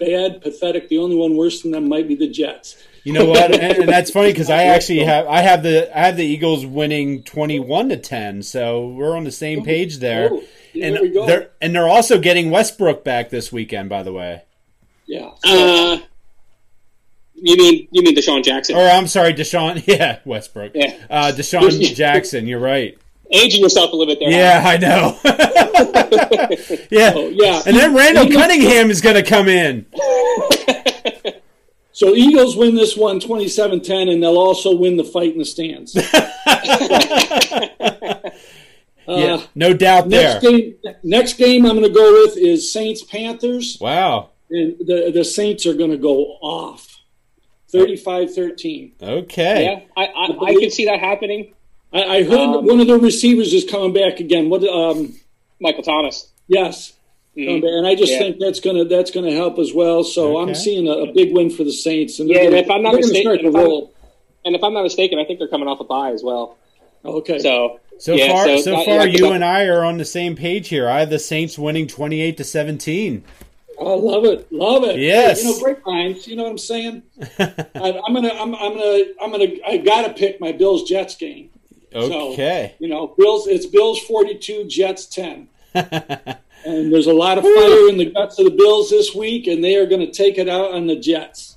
bad, 0.00 0.42
pathetic. 0.42 0.88
The 0.88 0.98
only 0.98 1.14
one 1.14 1.36
worse 1.36 1.62
than 1.62 1.70
them 1.70 1.88
might 1.88 2.08
be 2.08 2.16
the 2.16 2.28
Jets. 2.28 2.82
You 3.04 3.12
know 3.12 3.26
what? 3.26 3.54
and, 3.60 3.78
and 3.78 3.88
that's 3.88 4.10
funny 4.10 4.32
because 4.32 4.50
I 4.50 4.64
actually 4.64 5.04
have 5.04 5.26
I 5.26 5.42
have 5.42 5.62
the 5.62 5.96
I 5.96 6.06
have 6.06 6.16
the 6.16 6.24
Eagles 6.24 6.66
winning 6.66 7.22
21 7.22 7.90
to 7.90 7.96
10. 7.96 8.42
So 8.42 8.88
we're 8.88 9.16
on 9.16 9.24
the 9.24 9.30
same 9.30 9.62
page 9.62 9.98
there. 9.98 10.30
Oh, 10.32 10.42
yeah, 10.72 10.86
and 10.86 10.96
there 10.96 11.26
they're 11.26 11.50
and 11.60 11.74
they're 11.74 11.88
also 11.88 12.18
getting 12.18 12.50
Westbrook 12.50 13.04
back 13.04 13.30
this 13.30 13.52
weekend, 13.52 13.88
by 13.88 14.02
the 14.02 14.12
way. 14.12 14.42
Yeah. 15.06 15.30
Uh, 15.44 15.98
you 17.34 17.56
mean 17.56 17.88
you 17.90 18.02
mean 18.02 18.14
DeSean 18.14 18.44
Jackson? 18.44 18.76
Or 18.76 18.86
I'm 18.86 19.06
sorry, 19.06 19.32
DeSean. 19.34 19.84
Yeah, 19.86 20.20
Westbrook. 20.24 20.72
Yeah, 20.74 20.96
uh, 21.08 21.32
DeSean 21.34 21.94
Jackson. 21.94 22.46
You're 22.46 22.60
right. 22.60 22.98
Aging 23.32 23.62
yourself 23.62 23.92
a 23.92 23.96
little 23.96 24.12
bit 24.12 24.20
there. 24.20 24.30
Yeah, 24.30 24.62
I 24.64 24.76
know. 24.76 25.18
yeah, 26.90 27.12
oh, 27.14 27.28
yeah. 27.28 27.62
And 27.64 27.76
then 27.76 27.94
Randall 27.94 28.28
Cunningham 28.28 28.90
is 28.90 29.00
going 29.00 29.16
to 29.16 29.22
come 29.22 29.48
in. 29.48 29.86
So 32.00 32.14
Eagles 32.14 32.56
win 32.56 32.76
this 32.76 32.96
one 32.96 33.20
27-10, 33.20 34.10
and 34.10 34.22
they'll 34.22 34.38
also 34.38 34.74
win 34.74 34.96
the 34.96 35.04
fight 35.04 35.34
in 35.34 35.38
the 35.38 35.44
stands. 35.44 35.94
yeah, 35.94 36.02
uh, 39.06 39.42
no 39.54 39.74
doubt 39.74 40.08
next 40.08 40.40
there. 40.40 40.40
Game, 40.40 40.76
next 41.02 41.34
game 41.34 41.66
I'm 41.66 41.76
going 41.76 41.86
to 41.86 41.94
go 41.94 42.22
with 42.22 42.38
is 42.38 42.72
Saints 42.72 43.04
Panthers. 43.04 43.76
Wow. 43.82 44.30
And 44.48 44.78
the 44.78 45.10
the 45.12 45.24
Saints 45.24 45.66
are 45.66 45.74
going 45.74 45.90
to 45.90 45.98
go 45.98 46.38
off. 46.40 47.02
35-13. 47.70 49.02
Okay. 49.02 49.64
Yeah, 49.64 49.80
I, 49.94 50.06
I, 50.06 50.46
I 50.46 50.54
can 50.54 50.70
see 50.70 50.86
that 50.86 51.00
happening. 51.00 51.52
I, 51.92 52.02
I 52.04 52.22
heard 52.24 52.38
um, 52.38 52.66
one 52.66 52.80
of 52.80 52.86
the 52.86 52.98
receivers 52.98 53.52
is 53.52 53.64
coming 53.64 53.92
back 53.92 54.20
again. 54.20 54.48
What? 54.48 54.64
Um, 54.64 55.14
Michael 55.60 55.82
Thomas. 55.82 56.28
Yes. 56.48 56.94
Mm-hmm. 57.36 57.64
And 57.64 57.86
I 57.86 57.94
just 57.94 58.12
yeah. 58.12 58.18
think 58.18 58.38
that's 58.40 58.60
gonna 58.60 58.84
that's 58.84 59.10
gonna 59.10 59.32
help 59.32 59.58
as 59.58 59.72
well. 59.72 60.02
So 60.02 60.38
okay. 60.38 60.50
I'm 60.50 60.54
seeing 60.54 60.88
a, 60.88 60.92
a, 60.92 61.12
big 61.12 61.32
win 61.32 61.48
for 61.48 61.62
the 61.62 61.72
Saints. 61.72 62.18
And 62.18 62.28
yeah, 62.28 62.40
and 62.40 62.54
if 62.54 62.68
I'm 62.68 62.82
not 62.82 62.94
mistaken, 62.94 63.30
and 63.30 63.46
if 63.46 63.54
I'm, 63.54 63.88
and 64.44 64.56
if 64.56 64.64
I'm 64.64 64.74
not 64.74 64.82
mistaken, 64.82 65.18
I 65.18 65.24
think 65.24 65.38
they're 65.38 65.48
coming 65.48 65.68
off 65.68 65.80
a 65.80 65.84
bye 65.84 66.10
as 66.10 66.24
well. 66.24 66.58
Okay. 67.04 67.38
So 67.38 67.80
so 67.98 68.14
yeah, 68.14 68.32
far, 68.32 68.46
so, 68.46 68.60
so 68.62 68.84
far, 68.84 69.06
yeah, 69.06 69.18
you 69.18 69.32
and 69.32 69.44
I 69.44 69.66
are 69.66 69.84
on 69.84 69.98
the 69.98 70.04
same 70.04 70.34
page 70.34 70.68
here. 70.68 70.88
I 70.88 71.00
have 71.00 71.10
the 71.10 71.18
Saints 71.18 71.56
winning 71.56 71.86
twenty-eight 71.86 72.36
to 72.38 72.44
seventeen. 72.44 73.24
Oh, 73.78 73.96
love 73.96 74.24
it, 74.24 74.52
love 74.52 74.84
it. 74.84 74.98
Yes, 74.98 75.44
you 75.44 75.52
know, 75.52 75.60
grapevines. 75.60 76.26
You 76.26 76.36
know 76.36 76.42
what 76.42 76.50
I'm 76.50 76.58
saying? 76.58 77.02
I, 77.38 78.02
am 78.06 78.14
gonna, 78.14 78.28
I'm, 78.28 78.54
I'm 78.54 78.74
gonna, 78.74 79.04
I'm 79.22 79.30
gonna, 79.30 79.50
I 79.66 79.76
gotta 79.78 80.12
pick 80.12 80.40
my 80.40 80.52
Bills 80.52 80.88
Jets 80.88 81.14
game. 81.14 81.48
Okay. 81.94 82.74
So, 82.76 82.76
you 82.78 82.88
know, 82.88 83.14
Bills. 83.18 83.46
It's 83.46 83.66
Bills 83.66 84.00
42, 84.00 84.64
Jets 84.64 85.06
10. 85.06 85.48
and 85.74 86.92
there's 86.92 87.06
a 87.06 87.12
lot 87.12 87.38
of 87.38 87.44
fire 87.44 87.88
in 87.88 87.96
the 87.96 88.10
guts 88.12 88.38
of 88.38 88.44
the 88.46 88.50
Bills 88.50 88.90
this 88.90 89.14
week, 89.14 89.46
and 89.46 89.62
they 89.62 89.76
are 89.76 89.86
going 89.86 90.00
to 90.00 90.12
take 90.12 90.38
it 90.38 90.48
out 90.48 90.72
on 90.72 90.86
the 90.86 90.96
Jets. 90.96 91.56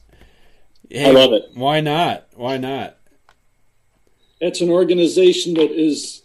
Hey, 0.90 1.10
I 1.10 1.12
love 1.12 1.34
it. 1.34 1.44
Why 1.54 1.82
not? 1.82 2.28
Why 2.36 2.58
not? 2.58 2.98
It's 4.40 4.62
an 4.62 4.70
organization 4.70 5.54
that 5.56 5.72
is 5.72 6.24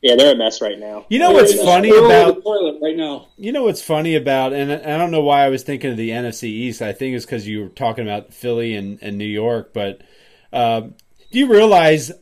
yeah, 0.00 0.14
they're 0.14 0.34
a 0.34 0.36
mess 0.36 0.60
right 0.60 0.78
now. 0.78 1.06
You 1.08 1.18
know 1.18 1.32
what's 1.32 1.54
funny 1.54 1.90
about 1.90 2.40
right 2.80 2.96
now? 2.96 3.28
You 3.36 3.50
know 3.50 3.64
what's 3.64 3.82
funny 3.82 4.14
about, 4.14 4.52
and 4.52 4.70
I 4.70 4.96
don't 4.96 5.10
know 5.10 5.22
why 5.22 5.44
I 5.44 5.48
was 5.48 5.64
thinking 5.64 5.90
of 5.90 5.96
the 5.96 6.10
NFC 6.10 6.44
East. 6.44 6.82
I 6.82 6.92
think 6.92 7.16
it's 7.16 7.24
because 7.24 7.48
you 7.48 7.62
were 7.62 7.68
talking 7.68 8.04
about 8.04 8.32
Philly 8.32 8.76
and, 8.76 9.00
and 9.02 9.18
New 9.18 9.24
York. 9.24 9.72
But 9.74 10.02
uh, 10.52 10.82
do 10.82 11.38
you 11.38 11.48
realize 11.48 12.12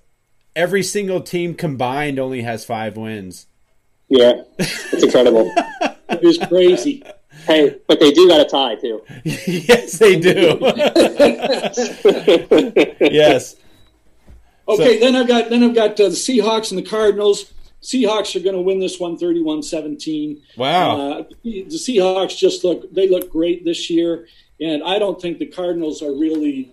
every 0.56 0.82
single 0.82 1.20
team 1.20 1.54
combined 1.54 2.18
only 2.18 2.42
has 2.42 2.64
five 2.64 2.96
wins? 2.96 3.46
Yeah, 4.08 4.42
it's 4.58 5.02
incredible. 5.04 5.52
it 6.08 6.24
is 6.24 6.38
crazy. 6.48 7.04
Hey, 7.44 7.76
but 7.86 8.00
they 8.00 8.10
do 8.12 8.26
got 8.28 8.40
a 8.40 8.44
tie 8.44 8.74
too. 8.76 9.02
yes, 9.24 9.98
they 9.98 10.18
do. 10.18 10.58
yes. 13.00 13.56
Okay, 14.68 14.98
so, 14.98 15.04
then 15.04 15.14
I've 15.14 15.28
got 15.28 15.50
then 15.50 15.62
I've 15.62 15.74
got 15.74 15.92
uh, 16.00 16.08
the 16.08 16.16
Seahawks 16.16 16.70
and 16.70 16.78
the 16.78 16.88
Cardinals. 16.88 17.52
Seahawks 17.82 18.34
are 18.34 18.40
going 18.40 18.56
to 18.56 18.62
win 18.62 18.80
this 18.80 18.98
one 18.98 19.16
31-17. 19.16 20.40
Wow. 20.56 20.98
Uh, 20.98 21.22
the 21.44 21.66
Seahawks 21.68 22.36
just 22.36 22.64
look 22.64 22.92
they 22.92 23.08
look 23.08 23.30
great 23.30 23.64
this 23.64 23.90
year 23.90 24.26
and 24.60 24.82
I 24.82 24.98
don't 24.98 25.20
think 25.20 25.38
the 25.38 25.46
Cardinals 25.46 26.02
are 26.02 26.12
really 26.12 26.70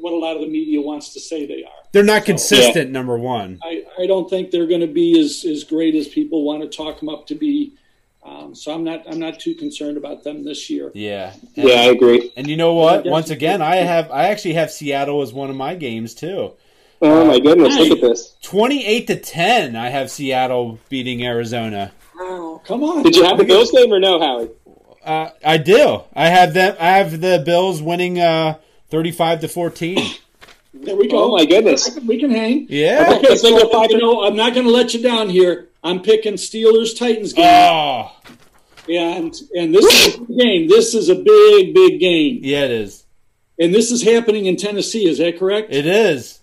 what 0.00 0.12
a 0.12 0.16
lot 0.16 0.34
of 0.34 0.42
the 0.42 0.48
media 0.48 0.80
wants 0.80 1.12
to 1.14 1.20
say 1.20 1.46
they 1.46 1.64
are. 1.64 1.83
They're 1.94 2.02
not 2.02 2.22
so, 2.22 2.26
consistent, 2.26 2.88
yeah. 2.88 2.92
number 2.92 3.16
one. 3.16 3.60
I, 3.62 3.84
I 4.00 4.06
don't 4.06 4.28
think 4.28 4.50
they're 4.50 4.66
going 4.66 4.80
to 4.80 4.86
be 4.88 5.18
as, 5.20 5.44
as 5.44 5.62
great 5.62 5.94
as 5.94 6.08
people 6.08 6.42
want 6.42 6.60
to 6.62 6.68
talk 6.68 6.98
them 6.98 7.08
up 7.08 7.28
to 7.28 7.36
be. 7.36 7.72
Um, 8.24 8.54
so 8.54 8.74
I'm 8.74 8.82
not 8.82 9.04
I'm 9.06 9.18
not 9.18 9.38
too 9.38 9.54
concerned 9.54 9.96
about 9.96 10.24
them 10.24 10.44
this 10.44 10.70
year. 10.70 10.90
Yeah, 10.94 11.34
and, 11.56 11.68
yeah, 11.68 11.74
I 11.74 11.84
agree. 11.84 12.32
And 12.36 12.48
you 12.48 12.56
know 12.56 12.72
what? 12.72 13.04
Once 13.04 13.30
again, 13.30 13.60
I 13.60 13.76
have 13.76 14.10
I 14.10 14.28
actually 14.28 14.54
have 14.54 14.72
Seattle 14.72 15.20
as 15.22 15.32
one 15.32 15.50
of 15.50 15.56
my 15.56 15.74
games 15.74 16.14
too. 16.14 16.52
Oh 17.02 17.26
my 17.26 17.38
goodness! 17.38 17.76
Look 17.76 17.90
at 17.92 18.00
this. 18.00 18.34
Twenty-eight 18.40 19.06
to 19.08 19.20
ten. 19.20 19.76
I 19.76 19.90
have 19.90 20.10
Seattle 20.10 20.78
beating 20.88 21.22
Arizona. 21.22 21.92
Wow! 22.18 22.62
Come 22.64 22.82
on. 22.82 23.02
Did 23.02 23.14
you 23.14 23.24
have 23.24 23.36
the 23.36 23.44
Bills 23.44 23.70
game 23.70 23.92
or 23.92 24.00
no, 24.00 24.18
Howie? 24.18 24.48
Uh, 25.04 25.28
I 25.44 25.58
do. 25.58 26.02
I 26.16 26.28
have 26.28 26.54
them. 26.54 26.76
I 26.80 26.96
have 26.96 27.20
the 27.20 27.42
Bills 27.44 27.82
winning 27.82 28.18
uh, 28.18 28.56
thirty-five 28.88 29.40
to 29.42 29.48
fourteen. 29.48 30.14
There 30.74 30.96
we 30.96 31.08
go. 31.08 31.24
Oh 31.24 31.36
my 31.36 31.44
goodness! 31.44 31.98
we 32.06 32.18
can 32.18 32.30
hang. 32.30 32.66
Yeah. 32.68 33.18
Okay, 33.18 33.36
so 33.36 33.48
you 33.48 33.98
know, 33.98 34.24
I'm 34.24 34.36
not 34.36 34.54
going 34.54 34.66
to 34.66 34.72
let 34.72 34.92
you 34.92 35.02
down 35.02 35.28
here. 35.30 35.68
I'm 35.82 36.02
picking 36.02 36.34
Steelers 36.34 36.98
Titans 36.98 37.32
game. 37.32 37.44
Oh, 37.46 38.12
and 38.88 39.34
and 39.54 39.74
this 39.74 39.84
is 39.84 40.14
a 40.16 40.18
big 40.18 40.38
game. 40.38 40.68
This 40.68 40.94
is 40.94 41.08
a 41.08 41.14
big, 41.14 41.74
big 41.74 42.00
game. 42.00 42.40
yeah, 42.42 42.64
it 42.64 42.70
is. 42.72 43.04
And 43.58 43.72
this 43.72 43.92
is 43.92 44.02
happening 44.02 44.46
in 44.46 44.56
Tennessee, 44.56 45.08
is 45.08 45.18
that 45.18 45.38
correct? 45.38 45.72
It 45.72 45.86
is. 45.86 46.40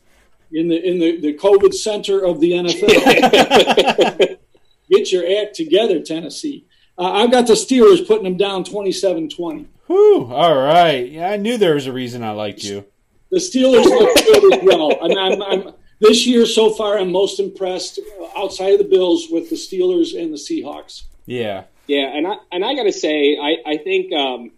in 0.51 0.69
the 0.69 0.81
in 0.81 1.00
the, 1.00 1.19
the 1.19 1.33
COVID 1.33 1.73
center 1.73 2.23
of 2.23 2.39
the 2.39 2.51
NFL. 2.53 4.38
Get 4.89 5.11
your 5.11 5.41
act 5.41 5.55
together, 5.55 6.01
Tennessee. 6.01 6.65
Uh, 6.97 7.11
I've 7.11 7.31
got 7.31 7.47
the 7.47 7.53
Steelers 7.53 8.05
putting 8.05 8.25
them 8.25 8.38
down 8.38 8.63
27-20. 8.63 9.65
Whew. 9.88 10.27
All 10.31 10.55
right. 10.55 11.09
Yeah, 11.09 11.29
I 11.29 11.38
knew 11.38 11.57
there 11.57 11.75
was 11.75 11.88
a 11.88 11.93
reason 11.93 12.23
I 12.23 12.31
liked 12.31 12.63
you. 12.63 12.85
The 13.31 13.38
Steelers 13.38 13.85
look 13.85 14.15
good 14.15 14.53
as 14.53 14.63
well. 14.63 14.97
I'm, 15.01 15.17
I'm, 15.17 15.41
I'm, 15.41 15.73
this 16.00 16.27
year 16.27 16.45
so 16.45 16.69
far, 16.71 16.97
I'm 16.97 17.11
most 17.11 17.39
impressed 17.39 18.00
outside 18.35 18.73
of 18.73 18.79
the 18.79 18.85
Bills 18.85 19.27
with 19.31 19.50
the 19.50 19.55
Steelers 19.55 20.19
and 20.19 20.33
the 20.33 20.38
Seahawks. 20.38 21.03
Yeah. 21.25 21.63
Yeah, 21.88 22.15
and 22.15 22.27
I 22.27 22.35
and 22.51 22.63
I 22.63 22.73
got 22.75 22.83
to 22.83 22.91
say, 22.91 23.38
I 23.38 23.57
I 23.65 23.77
think 23.77 24.13
um, 24.13 24.51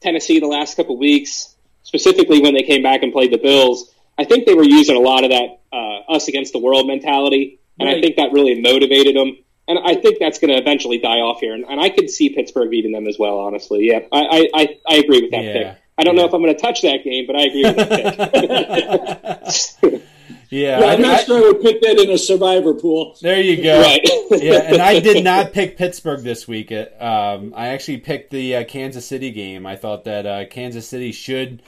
Tennessee 0.00 0.40
the 0.40 0.46
last 0.46 0.76
couple 0.76 0.96
weeks, 0.96 1.54
specifically 1.82 2.40
when 2.40 2.54
they 2.54 2.62
came 2.62 2.82
back 2.82 3.02
and 3.02 3.12
played 3.12 3.32
the 3.32 3.38
Bills, 3.38 3.92
I 4.18 4.24
think 4.24 4.46
they 4.46 4.54
were 4.54 4.64
using 4.64 4.96
a 4.96 5.00
lot 5.00 5.24
of 5.24 5.30
that 5.30 5.60
uh, 5.72 6.12
us 6.12 6.28
against 6.28 6.52
the 6.52 6.58
world 6.58 6.86
mentality, 6.86 7.60
and 7.78 7.88
I 7.88 8.00
think 8.00 8.16
that 8.16 8.32
really 8.32 8.60
motivated 8.60 9.14
them. 9.14 9.36
And 9.68 9.78
I 9.84 9.94
think 9.94 10.18
that's 10.18 10.40
going 10.40 10.50
to 10.50 10.56
eventually 10.60 10.98
die 10.98 11.20
off 11.20 11.38
here, 11.40 11.54
and, 11.54 11.64
and 11.64 11.80
I 11.80 11.88
could 11.90 12.10
see 12.10 12.30
Pittsburgh 12.30 12.70
beating 12.70 12.92
them 12.92 13.06
as 13.06 13.16
well. 13.18 13.38
Honestly, 13.38 13.86
yeah, 13.86 14.00
I 14.10 14.20
I, 14.20 14.48
I, 14.54 14.78
I 14.88 14.94
agree 14.96 15.22
with 15.22 15.30
that 15.30 15.44
Yeah. 15.44 15.52
pick. 15.52 15.81
I 15.98 16.04
don't 16.04 16.16
know 16.16 16.24
if 16.24 16.32
I'm 16.32 16.42
going 16.42 16.54
to 16.54 16.60
touch 16.60 16.82
that 16.82 17.04
game, 17.04 17.26
but 17.26 17.36
I 17.36 17.42
agree 17.42 17.64
with 17.64 17.76
that 17.76 19.42
pick. 19.80 20.02
Yeah. 20.50 20.80
Yeah, 20.80 20.86
I- 20.86 20.92
I'm 20.92 21.00
not 21.00 21.20
I- 21.20 21.24
sure 21.24 21.38
I 21.38 21.40
would 21.52 21.62
pick 21.62 21.80
that 21.80 21.98
in 21.98 22.10
a 22.10 22.18
survivor 22.18 22.74
pool. 22.74 23.16
there 23.22 23.40
you 23.40 23.62
go. 23.62 23.80
right. 23.80 24.06
yeah, 24.32 24.60
and 24.64 24.82
I 24.82 25.00
did 25.00 25.24
not 25.24 25.52
pick 25.54 25.78
Pittsburgh 25.78 26.22
this 26.22 26.46
week. 26.46 26.70
Um, 26.70 27.54
I 27.56 27.68
actually 27.68 27.98
picked 27.98 28.30
the 28.30 28.56
uh, 28.56 28.64
Kansas 28.64 29.06
City 29.06 29.30
game. 29.30 29.64
I 29.66 29.76
thought 29.76 30.04
that 30.04 30.26
uh, 30.26 30.44
Kansas 30.50 30.86
City 30.86 31.10
should 31.12 31.62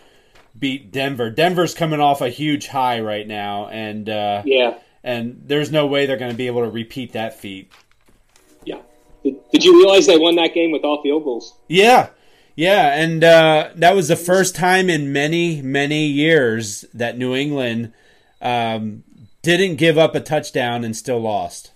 beat 0.59 0.93
Denver. 0.93 1.31
Denver's 1.31 1.73
coming 1.75 2.01
off 2.01 2.21
a 2.21 2.29
huge 2.29 2.67
high 2.67 3.01
right 3.01 3.27
now, 3.27 3.69
and 3.69 4.07
uh, 4.09 4.43
yeah. 4.45 4.75
and 5.03 5.41
there's 5.47 5.73
no 5.73 5.87
way 5.87 6.05
they're 6.05 6.19
going 6.19 6.31
to 6.33 6.37
be 6.37 6.47
able 6.49 6.63
to 6.65 6.71
repeat 6.71 7.13
that 7.13 7.41
feat. 7.41 7.73
Yeah. 8.67 8.81
Did, 9.23 9.37
did 9.51 9.65
you 9.65 9.79
realize 9.79 10.07
they 10.07 10.19
won 10.19 10.37
that 10.37 10.53
game 10.53 10.73
with 10.73 10.85
all 10.85 11.03
field 11.03 11.25
goals? 11.25 11.55
Yeah, 11.69 12.11
yeah, 12.57 12.95
and 12.95 13.23
uh, 13.25 13.71
that 13.75 13.95
was 13.95 14.09
the 14.09 14.17
first 14.17 14.55
time 14.55 14.89
in 14.89 15.13
many 15.13 15.63
many 15.63 16.07
years 16.07 16.85
that 16.95 17.19
New 17.19 17.35
England 17.35 17.93
um, 18.41 19.05
didn't 19.43 19.77
give 19.77 19.99
up 19.99 20.15
a 20.15 20.21
touchdown 20.21 20.85
and 20.85 20.97
still 20.97 21.21
lost. 21.21 21.73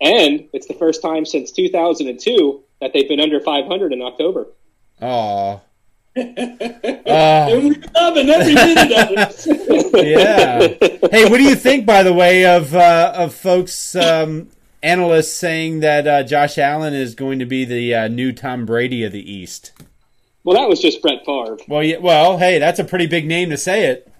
And 0.00 0.48
it's 0.52 0.66
the 0.66 0.74
first 0.74 1.00
time 1.02 1.24
since 1.24 1.50
2002 1.52 2.62
that 2.80 2.92
they've 2.92 3.08
been 3.08 3.20
under 3.20 3.40
500 3.40 3.92
in 3.92 4.02
October. 4.02 4.48
Oh, 5.00 5.62
And 6.16 7.64
we're 7.64 7.82
loving 7.94 8.30
every 8.30 8.54
minute 8.54 8.92
of 8.92 9.10
it. 9.10 10.06
yeah. 10.06 11.08
Hey, 11.10 11.28
what 11.28 11.38
do 11.38 11.42
you 11.42 11.56
think, 11.56 11.86
by 11.86 12.04
the 12.04 12.12
way, 12.12 12.46
of 12.46 12.72
uh, 12.72 13.12
of 13.16 13.34
folks 13.34 13.96
um, 13.96 14.48
analysts 14.84 15.32
saying 15.32 15.80
that 15.80 16.06
uh, 16.06 16.22
Josh 16.22 16.58
Allen 16.58 16.94
is 16.94 17.14
going 17.14 17.38
to 17.38 17.46
be 17.46 17.64
the 17.64 17.94
uh, 17.94 18.08
new 18.08 18.32
Tom 18.32 18.66
Brady 18.66 19.02
of 19.04 19.12
the 19.12 19.32
East? 19.32 19.72
Well, 20.44 20.56
that 20.56 20.68
was 20.68 20.80
just 20.80 21.00
Brett 21.00 21.24
Favre. 21.24 21.56
Well, 21.66 21.82
yeah, 21.82 21.96
well, 21.98 22.36
hey, 22.36 22.58
that's 22.58 22.78
a 22.78 22.84
pretty 22.84 23.06
big 23.06 23.26
name 23.26 23.50
to 23.50 23.56
say 23.56 23.86
it. 23.86 24.10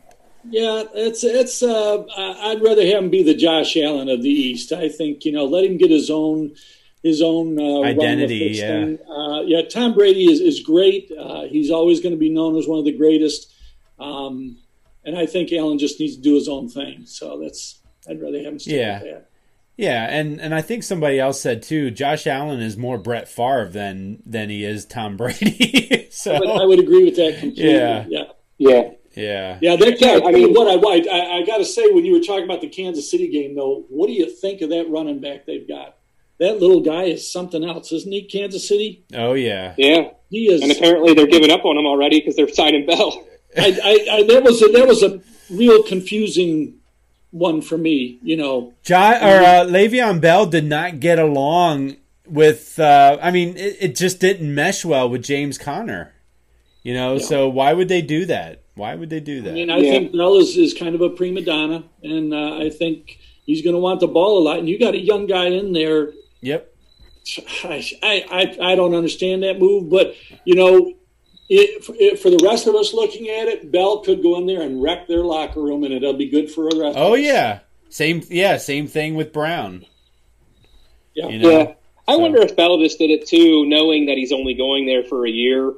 Yeah, 0.48 0.84
it's 0.94 1.24
it's. 1.24 1.62
Uh, 1.62 2.04
I'd 2.16 2.62
rather 2.62 2.84
have 2.84 3.04
him 3.04 3.10
be 3.10 3.22
the 3.22 3.34
Josh 3.34 3.76
Allen 3.76 4.08
of 4.08 4.22
the 4.22 4.28
East. 4.28 4.72
I 4.72 4.88
think 4.88 5.24
you 5.24 5.32
know, 5.32 5.44
let 5.44 5.64
him 5.64 5.78
get 5.78 5.90
his 5.90 6.10
own 6.10 6.54
his 7.02 7.20
own 7.22 7.58
uh, 7.58 7.82
Identity, 7.82 8.52
yeah. 8.54 8.94
Uh, 9.08 9.42
yeah. 9.42 9.62
Tom 9.62 9.94
Brady 9.94 10.30
is 10.30 10.40
is 10.40 10.60
great. 10.60 11.12
Uh, 11.18 11.42
he's 11.42 11.70
always 11.70 12.00
going 12.00 12.14
to 12.14 12.18
be 12.18 12.30
known 12.30 12.56
as 12.56 12.66
one 12.66 12.78
of 12.78 12.84
the 12.84 12.96
greatest. 12.96 13.52
Um, 13.98 14.58
and 15.04 15.16
I 15.16 15.26
think 15.26 15.52
Allen 15.52 15.78
just 15.78 16.00
needs 16.00 16.16
to 16.16 16.22
do 16.22 16.34
his 16.34 16.48
own 16.48 16.68
thing. 16.68 17.04
So 17.06 17.38
that's 17.38 17.80
I'd 18.08 18.20
rather 18.20 18.38
have 18.38 18.54
him 18.54 18.58
Yeah. 18.60 19.18
With 19.76 19.86
that. 19.86 19.92
Yeah, 19.92 20.04
and, 20.18 20.40
and 20.40 20.54
I 20.54 20.62
think 20.62 20.82
somebody 20.82 21.18
else 21.18 21.40
said 21.40 21.62
too. 21.62 21.90
Josh 21.90 22.26
Allen 22.26 22.60
is 22.60 22.76
more 22.76 22.98
Brett 22.98 23.28
Favre 23.28 23.68
than 23.68 24.22
than 24.26 24.50
he 24.50 24.64
is 24.64 24.84
Tom 24.84 25.16
Brady. 25.18 26.08
so 26.10 26.38
But 26.38 26.48
I 26.48 26.64
would 26.64 26.78
agree 26.80 27.04
with 27.04 27.16
that 27.16 27.38
completely. 27.38 27.72
Yeah. 27.72 28.04
yeah. 28.08 28.24
Yeah. 28.56 28.90
yeah, 29.16 29.58
Yeah, 29.60 29.76
that 29.76 30.00
Yeah, 30.00 30.12
I 30.24 30.28
I 30.28 30.32
mean, 30.32 30.44
mean- 30.44 30.54
what 30.54 30.68
I, 30.68 31.08
I 31.10 31.36
I 31.38 31.44
got 31.44 31.58
to 31.58 31.64
say 31.64 31.90
when 31.90 32.04
you 32.04 32.12
were 32.14 32.20
talking 32.20 32.44
about 32.44 32.60
the 32.60 32.68
Kansas 32.68 33.10
City 33.10 33.28
game, 33.28 33.56
though, 33.56 33.84
what 33.88 34.06
do 34.06 34.12
you 34.12 34.30
think 34.30 34.60
of 34.60 34.70
that 34.70 34.88
running 34.88 35.20
back 35.20 35.44
they've 35.46 35.66
got? 35.66 35.96
That 36.40 36.60
little 36.60 36.80
guy 36.80 37.04
is 37.04 37.30
something 37.30 37.64
else, 37.64 37.92
isn't 37.92 38.10
he? 38.10 38.22
Kansas 38.22 38.66
City, 38.66 39.04
oh 39.14 39.34
yeah, 39.34 39.74
Yeah. 39.78 40.10
he 40.30 40.46
is. 40.52 40.62
And 40.62 40.70
apparently 40.72 41.14
they're 41.14 41.26
giving 41.28 41.50
up 41.50 41.64
on 41.64 41.76
him 41.78 41.86
already 41.86 42.20
because 42.20 42.34
they're 42.36 42.48
signing 42.48 42.86
Bell. 42.86 43.24
I, 43.56 43.78
I, 43.84 44.16
I, 44.18 44.22
that 44.24 44.42
was 44.42 44.60
a, 44.62 44.68
that 44.68 44.86
was 44.88 45.02
a 45.04 45.20
real 45.50 45.82
confusing 45.84 46.74
one 47.34 47.60
for 47.60 47.76
me. 47.76 48.18
You 48.22 48.36
know, 48.36 48.72
jo- 48.82 48.96
or 48.96 49.42
uh, 49.42 49.64
Le'Veon 49.66 50.20
Bell 50.20 50.46
did 50.46 50.64
not 50.64 51.00
get 51.00 51.18
along 51.18 51.96
with. 52.26 52.78
Uh, 52.78 53.18
I 53.20 53.30
mean, 53.30 53.56
it, 53.56 53.76
it 53.80 53.96
just 53.96 54.20
didn't 54.20 54.54
mesh 54.54 54.84
well 54.84 55.08
with 55.08 55.22
James 55.22 55.58
Conner. 55.58 56.12
You 56.82 56.94
know, 56.94 57.18
so 57.18 57.48
why 57.48 57.72
would 57.72 57.88
they 57.88 58.02
do 58.02 58.26
that? 58.26 58.62
Why 58.74 58.94
would 58.94 59.08
they 59.08 59.20
do 59.20 59.40
that? 59.42 59.50
I 59.50 59.54
mean, 59.54 59.70
I 59.70 59.78
Yeah. 59.78 59.90
think 59.92 60.12
Bell 60.12 60.36
is, 60.36 60.56
is 60.56 60.74
kind 60.74 60.94
of 60.94 61.00
a 61.00 61.08
prima 61.10 61.40
donna, 61.40 61.84
and 62.02 62.34
uh, 62.34 62.58
I 62.58 62.68
think 62.70 63.18
he's 63.46 63.62
going 63.62 63.74
to 63.74 63.80
want 63.80 64.00
the 64.00 64.06
ball 64.08 64.38
a 64.38 64.42
lot. 64.42 64.58
And 64.58 64.68
you 64.68 64.78
got 64.78 64.94
a 64.94 64.98
young 65.00 65.26
guy 65.26 65.46
in 65.46 65.72
there 65.72 66.12
yep. 66.42 66.70
I, 67.64 67.82
I, 68.02 68.56
I 68.60 68.74
don't 68.74 68.94
understand 68.94 69.44
that 69.44 69.58
move, 69.58 69.88
but 69.88 70.14
you 70.44 70.54
know, 70.56 70.92
it, 71.48 71.84
it, 71.98 72.18
for 72.18 72.30
the 72.30 72.40
rest 72.44 72.66
of 72.66 72.74
us 72.74 72.92
looking 72.94 73.28
at 73.28 73.48
it, 73.48 73.70
Bell 73.70 73.98
could 73.98 74.22
go 74.22 74.38
in 74.38 74.46
there 74.46 74.62
and 74.62 74.82
wreck 74.82 75.06
their 75.06 75.22
locker 75.24 75.60
room, 75.60 75.84
and 75.84 75.92
it'll 75.92 76.14
be 76.14 76.28
good 76.28 76.50
for 76.50 76.70
the 76.70 76.80
rest. 76.80 76.96
Oh 76.98 77.14
of 77.14 77.20
us. 77.20 77.24
yeah, 77.26 77.58
same. 77.90 78.22
Yeah, 78.30 78.56
same 78.56 78.86
thing 78.86 79.14
with 79.14 79.32
Brown. 79.32 79.84
yeah. 81.14 81.28
You 81.28 81.38
know? 81.38 81.50
Yeah. 81.50 81.72
I 82.06 82.14
So- 82.14 82.18
wonder 82.18 82.40
if 82.42 82.56
Bell 82.56 82.78
just 82.78 82.98
did 82.98 83.10
it 83.10 83.26
too, 83.26 83.66
knowing 83.66 84.06
that 84.06 84.16
he's 84.18 84.32
only 84.32 84.54
going 84.54 84.86
there 84.86 85.04
for 85.04 85.26
a 85.26 85.30
year, 85.30 85.72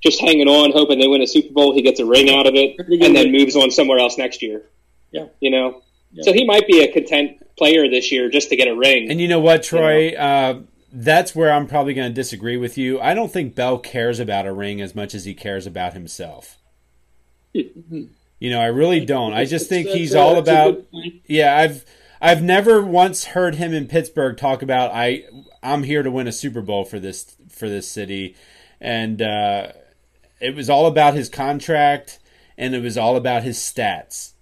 just 0.00 0.20
hanging 0.20 0.48
on, 0.48 0.72
hoping 0.72 0.98
they 0.98 1.06
win 1.08 1.22
a 1.22 1.26
Super 1.26 1.52
Bowl, 1.52 1.72
he 1.74 1.82
gets 1.82 2.00
a 2.00 2.04
ring 2.06 2.30
out 2.30 2.46
of 2.46 2.54
it, 2.54 2.76
and 2.78 3.14
then 3.16 3.32
moves 3.32 3.56
on 3.56 3.70
somewhere 3.70 3.98
else 3.98 4.18
next 4.18 4.42
year. 4.42 4.62
Yeah. 5.12 5.26
You 5.40 5.50
know? 5.50 5.82
Yeah. 6.12 6.22
So 6.24 6.32
he 6.32 6.44
might 6.44 6.66
be 6.66 6.82
a 6.82 6.92
content 6.92 7.38
player 7.56 7.88
this 7.88 8.10
year 8.12 8.28
just 8.30 8.48
to 8.50 8.56
get 8.56 8.68
a 8.68 8.74
ring. 8.74 9.10
And 9.10 9.20
you 9.20 9.28
know 9.28 9.40
what, 9.40 9.62
Troy? 9.62 10.10
Uh, 10.14 10.60
that's 10.92 11.34
where 11.34 11.50
I'm 11.50 11.66
probably 11.66 11.94
going 11.94 12.10
to 12.10 12.14
disagree 12.14 12.56
with 12.56 12.76
you. 12.76 13.00
I 13.00 13.14
don't 13.14 13.32
think 13.32 13.54
Bell 13.54 13.78
cares 13.78 14.20
about 14.20 14.46
a 14.46 14.52
ring 14.52 14.80
as 14.80 14.94
much 14.94 15.14
as 15.14 15.24
he 15.24 15.34
cares 15.34 15.66
about 15.66 15.94
himself. 15.94 16.58
You 17.52 18.50
know, 18.50 18.60
I 18.60 18.66
really 18.66 19.04
don't. 19.04 19.32
I 19.32 19.44
just 19.44 19.68
think 19.68 19.88
he's 19.88 20.14
all 20.14 20.36
about. 20.36 20.84
Yeah, 21.26 21.56
I've 21.56 21.84
I've 22.20 22.42
never 22.42 22.82
once 22.82 23.26
heard 23.26 23.54
him 23.56 23.72
in 23.72 23.88
Pittsburgh 23.88 24.36
talk 24.36 24.62
about 24.62 24.90
I 24.92 25.24
I'm 25.62 25.84
here 25.84 26.02
to 26.02 26.10
win 26.10 26.28
a 26.28 26.32
Super 26.32 26.60
Bowl 26.60 26.84
for 26.84 26.98
this 26.98 27.36
for 27.48 27.68
this 27.68 27.88
city, 27.88 28.34
and 28.80 29.22
uh, 29.22 29.72
it 30.40 30.54
was 30.54 30.68
all 30.68 30.86
about 30.86 31.14
his 31.14 31.28
contract, 31.28 32.18
and 32.58 32.74
it 32.74 32.82
was 32.82 32.98
all 32.98 33.16
about 33.16 33.44
his 33.44 33.58
stats. 33.58 34.32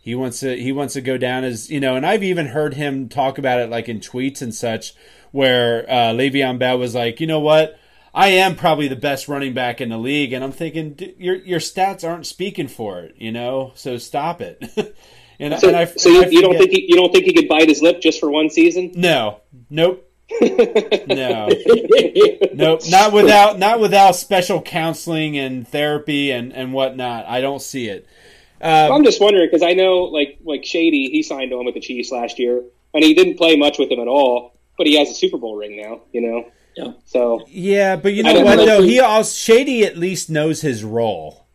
He 0.00 0.14
wants 0.14 0.40
to 0.40 0.56
he 0.56 0.70
wants 0.70 0.94
to 0.94 1.00
go 1.00 1.16
down 1.16 1.44
as 1.44 1.70
you 1.70 1.80
know, 1.80 1.96
and 1.96 2.06
I've 2.06 2.22
even 2.22 2.48
heard 2.48 2.74
him 2.74 3.08
talk 3.08 3.38
about 3.38 3.60
it 3.60 3.70
like 3.70 3.88
in 3.88 4.00
tweets 4.00 4.42
and 4.42 4.54
such, 4.54 4.94
where 5.32 5.88
uh, 5.88 6.12
Le'Veon 6.12 6.58
Bell 6.58 6.78
was 6.78 6.94
like, 6.94 7.20
you 7.20 7.26
know 7.26 7.40
what, 7.40 7.78
I 8.14 8.28
am 8.28 8.56
probably 8.56 8.88
the 8.88 8.96
best 8.96 9.28
running 9.28 9.52
back 9.52 9.80
in 9.80 9.90
the 9.90 9.98
league, 9.98 10.32
and 10.32 10.42
I'm 10.42 10.52
thinking 10.52 10.94
"D- 10.94 11.14
your 11.18 11.36
your 11.36 11.60
stats 11.60 12.08
aren't 12.08 12.26
speaking 12.26 12.66
for 12.66 13.00
it, 13.00 13.14
you 13.18 13.30
know, 13.30 13.72
so 13.74 13.98
stop 13.98 14.40
it. 14.40 14.58
and, 15.38 15.58
so 15.60 15.68
and 15.68 15.76
I, 15.76 15.84
so 15.84 16.08
you, 16.08 16.30
you 16.30 16.40
don't 16.40 16.56
think 16.56 16.70
he, 16.70 16.86
you 16.88 16.96
don't 16.96 17.12
think 17.12 17.26
he 17.26 17.34
could 17.34 17.46
bite 17.46 17.68
his 17.68 17.82
lip 17.82 18.00
just 18.00 18.18
for 18.18 18.30
one 18.30 18.48
season? 18.48 18.92
no, 18.94 19.42
nope. 19.68 20.02
no, 20.40 21.48
nope. 22.54 22.80
Not 22.88 23.12
without 23.12 23.58
not 23.58 23.80
without 23.80 24.16
special 24.16 24.62
counseling 24.62 25.38
and 25.38 25.68
therapy 25.68 26.32
and 26.32 26.52
and 26.52 26.72
whatnot. 26.72 27.26
I 27.26 27.40
don't 27.40 27.62
see 27.62 27.88
it. 27.88 28.08
Well, 28.60 28.92
I'm 28.94 29.04
just 29.04 29.20
wondering 29.20 29.46
because 29.46 29.62
I 29.62 29.74
know, 29.74 30.04
like, 30.04 30.38
like 30.44 30.64
Shady, 30.64 31.10
he 31.10 31.22
signed 31.22 31.52
on 31.52 31.66
with 31.66 31.74
the 31.74 31.80
Chiefs 31.80 32.10
last 32.10 32.38
year, 32.38 32.62
and 32.94 33.04
he 33.04 33.14
didn't 33.14 33.36
play 33.36 33.56
much 33.56 33.78
with 33.78 33.90
them 33.90 34.00
at 34.00 34.08
all. 34.08 34.55
But 34.76 34.86
he 34.86 34.98
has 34.98 35.10
a 35.10 35.14
Super 35.14 35.38
Bowl 35.38 35.56
ring 35.56 35.80
now, 35.80 36.02
you 36.12 36.20
know. 36.20 36.50
Yeah. 36.76 36.92
So 37.06 37.46
Yeah, 37.48 37.96
but 37.96 38.12
you 38.12 38.22
know 38.22 38.40
what 38.42 38.56
know. 38.56 38.66
though? 38.66 38.82
He 38.82 39.00
also 39.00 39.32
Shady 39.32 39.84
at 39.84 39.96
least 39.96 40.28
knows 40.28 40.60
his 40.60 40.84
role. 40.84 41.46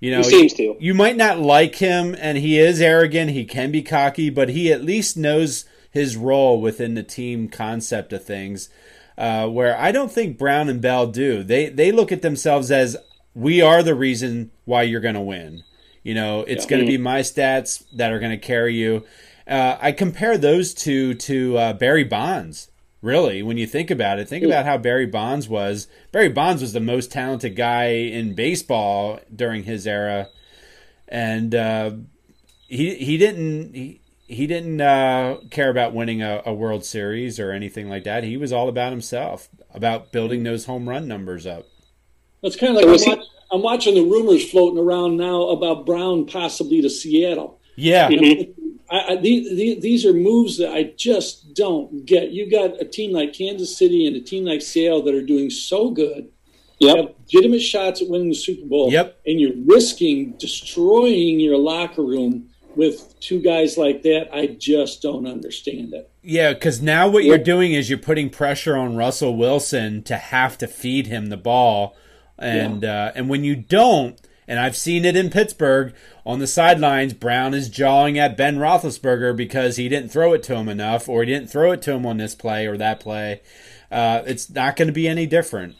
You 0.00 0.10
know, 0.10 0.18
He 0.18 0.24
seems 0.24 0.52
to. 0.54 0.76
You 0.78 0.94
might 0.94 1.16
not 1.16 1.38
like 1.38 1.76
him, 1.76 2.14
and 2.18 2.38
he 2.38 2.58
is 2.58 2.80
arrogant. 2.80 3.30
He 3.30 3.44
can 3.44 3.70
be 3.70 3.82
cocky, 3.82 4.28
but 4.28 4.50
he 4.50 4.70
at 4.70 4.84
least 4.84 5.16
knows 5.16 5.64
his 5.90 6.16
role 6.16 6.60
within 6.60 6.94
the 6.94 7.02
team 7.02 7.48
concept 7.48 8.12
of 8.12 8.22
things. 8.22 8.68
Uh, 9.16 9.48
where 9.48 9.78
I 9.78 9.92
don't 9.92 10.12
think 10.12 10.36
Brown 10.36 10.68
and 10.68 10.82
Bell 10.82 11.06
do. 11.06 11.42
They 11.42 11.70
they 11.70 11.90
look 11.90 12.12
at 12.12 12.20
themselves 12.20 12.70
as 12.70 12.96
we 13.34 13.62
are 13.62 13.82
the 13.82 13.94
reason 13.94 14.50
why 14.66 14.82
you're 14.82 15.00
going 15.00 15.14
to 15.14 15.20
win. 15.20 15.64
You 16.02 16.14
know, 16.14 16.42
it's 16.42 16.66
going 16.66 16.82
to 16.82 16.86
be 16.86 16.98
my 16.98 17.20
stats 17.20 17.82
that 17.94 18.12
are 18.12 18.20
going 18.20 18.30
to 18.30 18.46
carry 18.46 18.74
you. 18.74 19.04
Uh, 19.46 19.76
I 19.80 19.92
compare 19.92 20.36
those 20.36 20.74
two 20.74 21.14
to 21.14 21.58
uh, 21.58 21.72
Barry 21.74 22.04
Bonds. 22.04 22.70
Really, 23.02 23.42
when 23.42 23.56
you 23.56 23.66
think 23.66 23.90
about 23.90 24.18
it, 24.18 24.28
think 24.28 24.44
about 24.44 24.64
how 24.64 24.78
Barry 24.78 25.06
Bonds 25.06 25.48
was. 25.48 25.86
Barry 26.10 26.30
Bonds 26.30 26.62
was 26.62 26.72
the 26.72 26.80
most 26.80 27.12
talented 27.12 27.54
guy 27.54 27.88
in 27.88 28.34
baseball 28.34 29.20
during 29.32 29.62
his 29.62 29.86
era, 29.86 30.28
and 31.06 31.54
uh, 31.54 31.92
he 32.66 32.96
he 32.96 33.16
didn't 33.16 33.74
he, 33.74 34.00
he 34.26 34.46
didn't 34.46 34.80
uh, 34.80 35.36
care 35.50 35.70
about 35.70 35.94
winning 35.94 36.22
a, 36.22 36.42
a, 36.46 36.52
World 36.52 36.84
Series 36.84 37.38
or 37.38 37.52
anything 37.52 37.88
like 37.88 38.04
that. 38.04 38.24
He 38.24 38.36
was 38.36 38.52
all 38.52 38.68
about 38.68 38.90
himself, 38.90 39.48
about 39.72 40.10
building 40.10 40.42
those 40.42 40.64
home 40.64 40.88
run 40.88 41.06
numbers 41.06 41.46
up. 41.46 41.66
That's 42.42 42.56
kind 42.56 42.76
of 42.76 42.82
like 42.82 42.86
I'm, 42.86 43.18
watch, 43.18 43.26
I'm, 43.52 43.62
watching 43.62 43.94
the 43.94 44.02
rumors 44.02 44.50
floating 44.50 44.78
around 44.78 45.16
now 45.16 45.48
about 45.48 45.86
Brown 45.86 46.26
possibly 46.26 46.82
to 46.82 46.90
Seattle. 46.90 47.60
Yeah. 47.76 48.08
Mm-hmm. 48.08 48.55
I, 48.90 49.12
I, 49.12 49.16
these, 49.16 49.80
these 49.80 50.06
are 50.06 50.12
moves 50.12 50.58
that 50.58 50.72
I 50.72 50.92
just 50.96 51.54
don't 51.54 52.06
get. 52.06 52.30
You 52.30 52.50
got 52.50 52.80
a 52.80 52.84
team 52.84 53.12
like 53.12 53.32
Kansas 53.32 53.76
City 53.76 54.06
and 54.06 54.16
a 54.16 54.20
team 54.20 54.44
like 54.44 54.62
Seattle 54.62 55.02
that 55.02 55.14
are 55.14 55.22
doing 55.22 55.50
so 55.50 55.90
good. 55.90 56.30
Yep. 56.78 56.96
have 56.96 57.14
legitimate 57.20 57.60
shots 57.60 58.02
at 58.02 58.08
winning 58.08 58.28
the 58.28 58.34
Super 58.34 58.66
Bowl. 58.66 58.92
Yep. 58.92 59.20
And 59.26 59.40
you're 59.40 59.56
risking 59.64 60.32
destroying 60.32 61.40
your 61.40 61.56
locker 61.56 62.02
room 62.02 62.50
with 62.76 63.18
two 63.20 63.40
guys 63.40 63.78
like 63.78 64.02
that, 64.02 64.28
I 64.32 64.46
just 64.46 65.02
don't 65.02 65.26
understand 65.26 65.94
it. 65.94 66.10
Yeah, 66.22 66.52
because 66.52 66.82
now 66.82 67.08
what 67.08 67.24
you're 67.24 67.38
doing 67.38 67.72
is 67.72 67.88
you're 67.88 67.98
putting 67.98 68.30
pressure 68.30 68.76
on 68.76 68.96
Russell 68.96 69.36
Wilson 69.36 70.02
to 70.04 70.16
have 70.16 70.58
to 70.58 70.66
feed 70.66 71.06
him 71.06 71.26
the 71.26 71.36
ball, 71.36 71.96
and 72.38 72.82
yeah. 72.82 73.06
uh, 73.06 73.12
and 73.14 73.28
when 73.28 73.42
you 73.42 73.56
don't, 73.56 74.20
and 74.48 74.58
I've 74.58 74.76
seen 74.76 75.04
it 75.04 75.16
in 75.16 75.30
Pittsburgh 75.30 75.94
on 76.24 76.38
the 76.38 76.46
sidelines, 76.46 77.14
Brown 77.14 77.54
is 77.54 77.68
jawing 77.68 78.18
at 78.18 78.36
Ben 78.36 78.56
Roethlisberger 78.56 79.36
because 79.36 79.76
he 79.76 79.88
didn't 79.88 80.10
throw 80.10 80.32
it 80.32 80.42
to 80.44 80.56
him 80.56 80.68
enough, 80.68 81.08
or 81.08 81.22
he 81.22 81.32
didn't 81.32 81.50
throw 81.50 81.72
it 81.72 81.82
to 81.82 81.92
him 81.92 82.06
on 82.06 82.16
this 82.16 82.34
play 82.34 82.66
or 82.66 82.76
that 82.76 83.00
play. 83.00 83.40
Uh, 83.90 84.22
it's 84.26 84.50
not 84.50 84.76
going 84.76 84.88
to 84.88 84.92
be 84.92 85.06
any 85.08 85.26
different. 85.26 85.76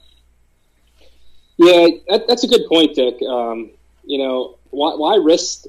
Yeah, 1.57 1.89
that, 2.09 2.29
that's 2.29 2.45
a 2.45 2.49
good 2.49 2.67
point, 2.69 2.95
Dick. 2.95 3.17
Um, 3.23 3.71
you 4.05 4.19
know, 4.19 4.57
why, 4.71 4.95
why 4.95 5.17
risk, 5.17 5.65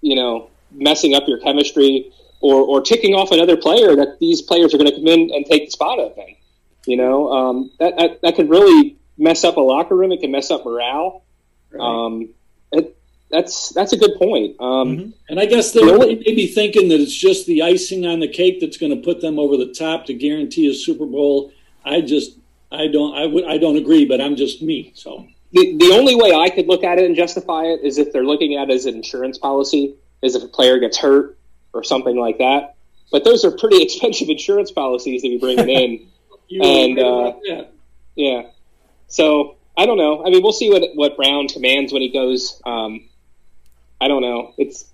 you 0.00 0.16
know, 0.16 0.50
messing 0.70 1.14
up 1.14 1.24
your 1.26 1.38
chemistry 1.38 2.12
or, 2.40 2.56
or 2.56 2.80
ticking 2.82 3.14
off 3.14 3.30
another 3.30 3.56
player 3.56 3.96
that 3.96 4.18
these 4.20 4.42
players 4.42 4.74
are 4.74 4.78
going 4.78 4.90
to 4.90 4.96
come 4.96 5.06
in 5.06 5.30
and 5.32 5.46
take 5.46 5.66
the 5.66 5.70
spot 5.70 5.98
of 5.98 6.14
then. 6.16 6.34
You 6.86 6.96
know, 6.96 7.32
um, 7.32 7.70
that, 7.78 7.96
that, 7.98 8.22
that 8.22 8.36
could 8.36 8.48
really 8.48 8.96
mess 9.16 9.44
up 9.44 9.56
a 9.56 9.60
locker 9.60 9.96
room. 9.96 10.12
It 10.12 10.20
can 10.20 10.30
mess 10.30 10.50
up 10.50 10.64
morale. 10.64 11.22
Right. 11.70 11.80
Um, 11.80 12.28
it, 12.72 12.96
that's 13.30 13.70
that's 13.70 13.92
a 13.92 13.96
good 13.96 14.16
point. 14.18 14.56
Um, 14.60 14.96
mm-hmm. 14.96 15.10
And 15.28 15.40
I 15.40 15.46
guess 15.46 15.72
they 15.72 15.84
may 15.84 16.14
be 16.16 16.46
thinking 16.46 16.88
that 16.88 17.00
it's 17.00 17.14
just 17.14 17.46
the 17.46 17.62
icing 17.62 18.06
on 18.06 18.20
the 18.20 18.28
cake 18.28 18.60
that's 18.60 18.78
going 18.78 18.94
to 18.94 19.02
put 19.02 19.20
them 19.20 19.38
over 19.38 19.56
the 19.56 19.72
top 19.72 20.06
to 20.06 20.14
guarantee 20.14 20.68
a 20.70 20.74
Super 20.74 21.06
Bowl. 21.06 21.52
I 21.84 22.00
just 22.00 22.38
I 22.72 22.88
don't 22.88 23.14
I 23.14 23.26
would 23.26 23.44
I 23.44 23.58
don't 23.58 23.76
agree, 23.76 24.04
but 24.04 24.20
I'm 24.20 24.36
just 24.36 24.62
me. 24.62 24.92
So 24.94 25.26
the 25.52 25.76
the 25.76 25.92
only 25.92 26.14
way 26.14 26.32
I 26.32 26.48
could 26.48 26.66
look 26.66 26.84
at 26.84 26.98
it 26.98 27.04
and 27.04 27.14
justify 27.14 27.64
it 27.64 27.80
is 27.82 27.98
if 27.98 28.12
they're 28.12 28.24
looking 28.24 28.56
at 28.56 28.70
it 28.70 28.74
as 28.74 28.86
an 28.86 28.94
insurance 28.94 29.38
policy 29.38 29.94
is 30.22 30.34
if 30.34 30.42
a 30.42 30.48
player 30.48 30.78
gets 30.78 30.96
hurt 30.96 31.38
or 31.72 31.84
something 31.84 32.16
like 32.16 32.38
that. 32.38 32.76
But 33.10 33.24
those 33.24 33.44
are 33.44 33.50
pretty 33.50 33.82
expensive 33.82 34.28
insurance 34.28 34.70
policies 34.70 35.22
to 35.22 35.28
be 35.28 35.38
bringing 35.38 35.68
in. 35.68 36.08
and 36.62 36.98
uh, 36.98 37.32
yeah, 38.14 38.42
so 39.06 39.57
I 39.78 39.86
don't 39.86 39.96
know. 39.96 40.26
I 40.26 40.30
mean, 40.30 40.42
we'll 40.42 40.52
see 40.52 40.70
what 40.70 40.82
what 40.94 41.16
Brown 41.16 41.46
commands 41.46 41.92
when 41.92 42.02
he 42.02 42.08
goes. 42.08 42.60
Um, 42.66 43.08
I 44.00 44.08
don't 44.08 44.22
know. 44.22 44.52
It's 44.58 44.84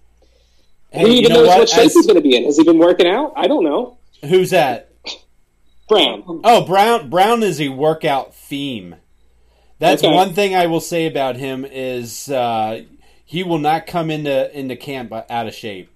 hey, 0.93 1.01
who 1.01 1.09
even 1.09 1.33
knows 1.33 1.49
what, 1.49 1.59
what 1.61 1.69
shape 1.71 1.87
As, 1.87 1.95
he's 1.95 2.07
going 2.07 2.17
to 2.17 2.23
be 2.23 2.37
in. 2.37 2.45
Has 2.45 2.59
he 2.59 2.65
been 2.65 2.79
working 2.79 3.07
out? 3.07 3.33
I 3.35 3.47
don't 3.47 3.65
know. 3.65 3.97
Who's 4.21 4.51
that? 4.51 4.91
Brown. 5.89 6.23
Oh, 6.45 6.67
Brown. 6.67 7.09
Brown 7.09 7.43
is 7.43 7.63
a 7.63 7.71
workout 7.71 8.35
theme. 8.35 8.97
That's 9.79 10.05
okay. 10.05 10.15
one 10.15 10.35
thing 10.35 10.55
I 10.55 10.67
will 10.67 10.81
say 10.81 11.07
about 11.07 11.37
him 11.37 11.65
is 11.65 12.31
uh, 12.31 12.83
he 13.25 13.43
will 13.43 13.59
not 13.59 13.87
come 13.87 14.11
into 14.11 14.57
into 14.57 14.77
camp 14.77 15.13
out 15.13 15.47
of 15.47 15.55
shape. 15.55 15.91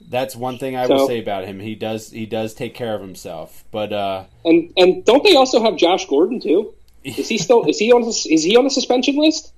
That's 0.00 0.36
one 0.36 0.58
thing 0.58 0.76
I 0.76 0.86
so, 0.86 0.94
will 0.94 1.06
say 1.08 1.18
about 1.18 1.46
him. 1.46 1.58
He 1.58 1.74
does 1.74 2.12
he 2.12 2.26
does 2.26 2.54
take 2.54 2.74
care 2.74 2.94
of 2.94 3.00
himself. 3.00 3.64
But 3.72 3.92
uh, 3.92 4.24
and 4.44 4.72
and 4.76 5.04
don't 5.04 5.24
they 5.24 5.34
also 5.34 5.60
have 5.60 5.76
Josh 5.76 6.06
Gordon 6.06 6.40
too? 6.40 6.74
Is 7.04 7.28
he 7.28 7.38
still 7.38 7.64
is 7.66 7.78
he 7.78 7.92
on 7.92 8.02
is 8.02 8.24
he 8.24 8.56
on 8.56 8.64
the 8.64 8.70
suspension 8.70 9.16
list? 9.16 9.52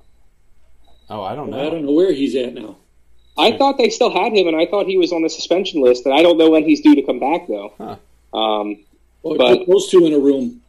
Oh, 1.09 1.23
I 1.23 1.35
don't 1.35 1.51
know. 1.51 1.67
I 1.67 1.71
don't 1.71 1.85
know 1.85 1.93
where 1.93 2.13
he's 2.13 2.37
at 2.37 2.55
now. 2.55 2.77
I 3.37 3.57
thought 3.57 3.79
they 3.79 3.89
still 3.89 4.11
had 4.11 4.33
him, 4.33 4.49
and 4.49 4.57
I 4.57 4.67
thought 4.67 4.87
he 4.87 4.99
was 4.99 5.13
on 5.13 5.23
the 5.23 5.31
suspension 5.31 5.83
list. 5.83 6.05
And 6.05 6.15
I 6.15 6.23
don't 6.23 6.37
know 6.37 6.51
when 6.51 6.65
he's 6.65 6.81
due 6.81 6.95
to 6.95 7.03
come 7.03 7.19
back 7.19 7.49
though. 7.49 7.73
Huh. 7.79 7.97
Um, 8.37 8.85
well, 9.23 9.37
but 9.37 9.67
those 9.67 9.89
two 9.89 10.07
in 10.07 10.13
a 10.13 10.19
room. 10.19 10.63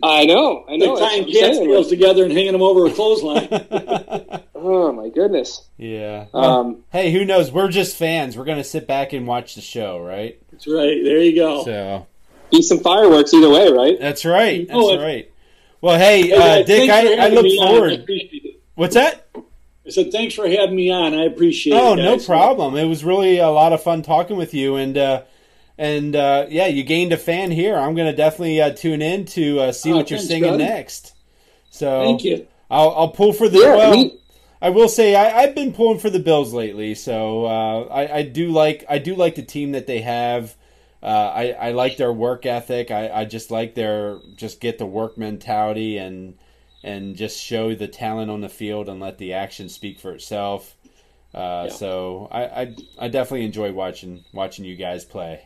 I 0.00 0.26
know, 0.26 0.64
I 0.68 0.76
know. 0.76 0.96
They're 0.96 1.08
tying 1.08 1.24
cat 1.24 1.88
together 1.88 2.22
and 2.22 2.32
hanging 2.32 2.52
them 2.52 2.62
over 2.62 2.86
a 2.86 2.90
clothesline. 2.92 3.48
oh 4.54 4.92
my 4.92 5.08
goodness. 5.08 5.66
Yeah. 5.76 6.26
Um, 6.32 6.84
hey, 6.92 7.10
who 7.10 7.24
knows? 7.24 7.50
We're 7.50 7.68
just 7.68 7.96
fans. 7.96 8.36
We're 8.36 8.44
gonna 8.44 8.62
sit 8.62 8.86
back 8.86 9.12
and 9.12 9.26
watch 9.26 9.56
the 9.56 9.60
show, 9.60 9.98
right? 9.98 10.40
That's 10.52 10.68
right. 10.68 11.02
There 11.02 11.18
you 11.18 11.34
go. 11.34 11.64
So. 11.64 12.06
Be 12.52 12.62
some 12.62 12.78
fireworks 12.78 13.34
either 13.34 13.50
way, 13.50 13.72
right? 13.72 13.98
That's 13.98 14.24
right. 14.24 14.66
That's 14.68 14.78
oh, 14.80 15.02
right. 15.02 15.30
Well, 15.80 15.98
hey, 15.98 16.32
uh, 16.32 16.64
Dick, 16.64 16.90
I, 16.90 17.26
I, 17.26 17.28
look 17.28 17.46
forward. 17.56 18.04
I 18.08 18.52
What's 18.74 18.94
that? 18.94 19.28
I 19.86 19.90
said, 19.90 20.10
thanks 20.10 20.34
for 20.34 20.48
having 20.48 20.76
me 20.76 20.90
on. 20.90 21.14
I 21.14 21.24
appreciate 21.24 21.74
oh, 21.74 21.94
it. 21.94 22.00
Oh, 22.00 22.16
no 22.16 22.18
problem. 22.18 22.76
It 22.76 22.84
was 22.84 23.04
really 23.04 23.38
a 23.38 23.48
lot 23.48 23.72
of 23.72 23.82
fun 23.82 24.02
talking 24.02 24.36
with 24.36 24.54
you. 24.54 24.76
And, 24.76 24.98
uh, 24.98 25.22
and 25.78 26.16
uh, 26.16 26.46
yeah, 26.48 26.66
you 26.66 26.82
gained 26.82 27.12
a 27.12 27.16
fan 27.16 27.50
here. 27.50 27.76
I'm 27.76 27.94
going 27.94 28.10
to 28.10 28.16
definitely 28.16 28.60
uh, 28.60 28.70
tune 28.70 29.00
in 29.02 29.24
to 29.26 29.60
uh, 29.60 29.72
see 29.72 29.92
oh, 29.92 29.96
what 29.96 30.10
you're 30.10 30.18
thanks, 30.18 30.28
singing 30.28 30.50
brother. 30.50 30.58
next. 30.58 31.14
So 31.70 32.02
thank 32.02 32.24
you. 32.24 32.46
I'll, 32.70 32.90
I'll 32.90 33.10
pull 33.10 33.32
for 33.32 33.48
the 33.48 33.60
yeah, 33.60 33.76
well. 33.76 33.92
Me- 33.92 34.18
I 34.60 34.70
will 34.70 34.88
say 34.88 35.14
I, 35.14 35.42
have 35.42 35.54
been 35.54 35.72
pulling 35.72 36.00
for 36.00 36.10
the 36.10 36.18
Bills 36.18 36.52
lately, 36.52 36.96
so 36.96 37.44
uh, 37.44 37.82
I, 37.92 38.16
I, 38.18 38.22
do 38.22 38.50
like 38.50 38.84
I 38.88 38.98
do 38.98 39.14
like 39.14 39.36
the 39.36 39.42
team 39.42 39.70
that 39.72 39.86
they 39.86 40.00
have. 40.00 40.56
Uh, 41.02 41.06
I, 41.06 41.50
I 41.52 41.70
like 41.72 41.96
their 41.96 42.12
work 42.12 42.44
ethic. 42.44 42.90
I, 42.90 43.08
I 43.08 43.24
just 43.24 43.50
like 43.50 43.74
their 43.74 44.18
just 44.36 44.60
get 44.60 44.78
the 44.78 44.86
work 44.86 45.16
mentality 45.16 45.98
and 45.98 46.36
and 46.82 47.16
just 47.16 47.40
show 47.40 47.74
the 47.74 47.88
talent 47.88 48.30
on 48.30 48.40
the 48.40 48.48
field 48.48 48.88
and 48.88 49.00
let 49.00 49.18
the 49.18 49.32
action 49.32 49.68
speak 49.68 49.98
for 49.98 50.12
itself. 50.12 50.76
Uh, 51.34 51.66
yeah. 51.68 51.74
So 51.74 52.28
I, 52.30 52.42
I, 52.42 52.76
I 52.98 53.08
definitely 53.08 53.44
enjoy 53.46 53.72
watching 53.72 54.24
watching 54.32 54.64
you 54.64 54.76
guys 54.76 55.04
play 55.04 55.42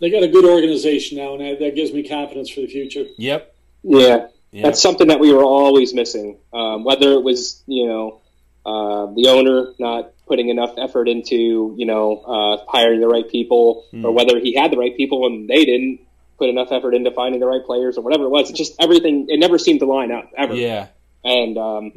they 0.00 0.10
got 0.10 0.22
a 0.22 0.28
good 0.28 0.44
organization 0.44 1.18
now, 1.18 1.34
and 1.34 1.42
that, 1.42 1.58
that 1.60 1.74
gives 1.74 1.92
me 1.92 2.06
confidence 2.06 2.50
for 2.50 2.60
the 2.60 2.66
future. 2.66 3.04
Yep. 3.18 3.54
Yeah, 3.82 4.26
yep. 4.50 4.64
that's 4.64 4.82
something 4.82 5.08
that 5.08 5.20
we 5.20 5.32
were 5.32 5.44
always 5.44 5.94
missing. 5.94 6.38
Um, 6.52 6.84
whether 6.84 7.12
it 7.12 7.22
was 7.22 7.62
you 7.66 7.86
know 7.86 8.19
uh, 8.64 9.06
the 9.14 9.28
owner 9.28 9.72
not 9.78 10.12
putting 10.26 10.48
enough 10.48 10.74
effort 10.78 11.08
into 11.08 11.74
you 11.76 11.86
know 11.86 12.18
uh, 12.18 12.64
hiring 12.68 13.00
the 13.00 13.08
right 13.08 13.28
people, 13.28 13.86
mm. 13.92 14.04
or 14.04 14.12
whether 14.12 14.38
he 14.38 14.54
had 14.54 14.70
the 14.70 14.76
right 14.76 14.96
people 14.96 15.26
and 15.26 15.48
they 15.48 15.64
didn't 15.64 16.00
put 16.38 16.48
enough 16.48 16.72
effort 16.72 16.94
into 16.94 17.10
finding 17.10 17.40
the 17.40 17.46
right 17.46 17.64
players, 17.64 17.98
or 17.98 18.02
whatever 18.02 18.24
it 18.24 18.30
was. 18.30 18.50
It 18.50 18.56
just 18.56 18.74
everything. 18.80 19.26
It 19.28 19.38
never 19.38 19.58
seemed 19.58 19.80
to 19.80 19.86
line 19.86 20.12
up 20.12 20.30
ever. 20.36 20.54
Yeah. 20.54 20.88
And 21.22 21.58
um, 21.58 21.92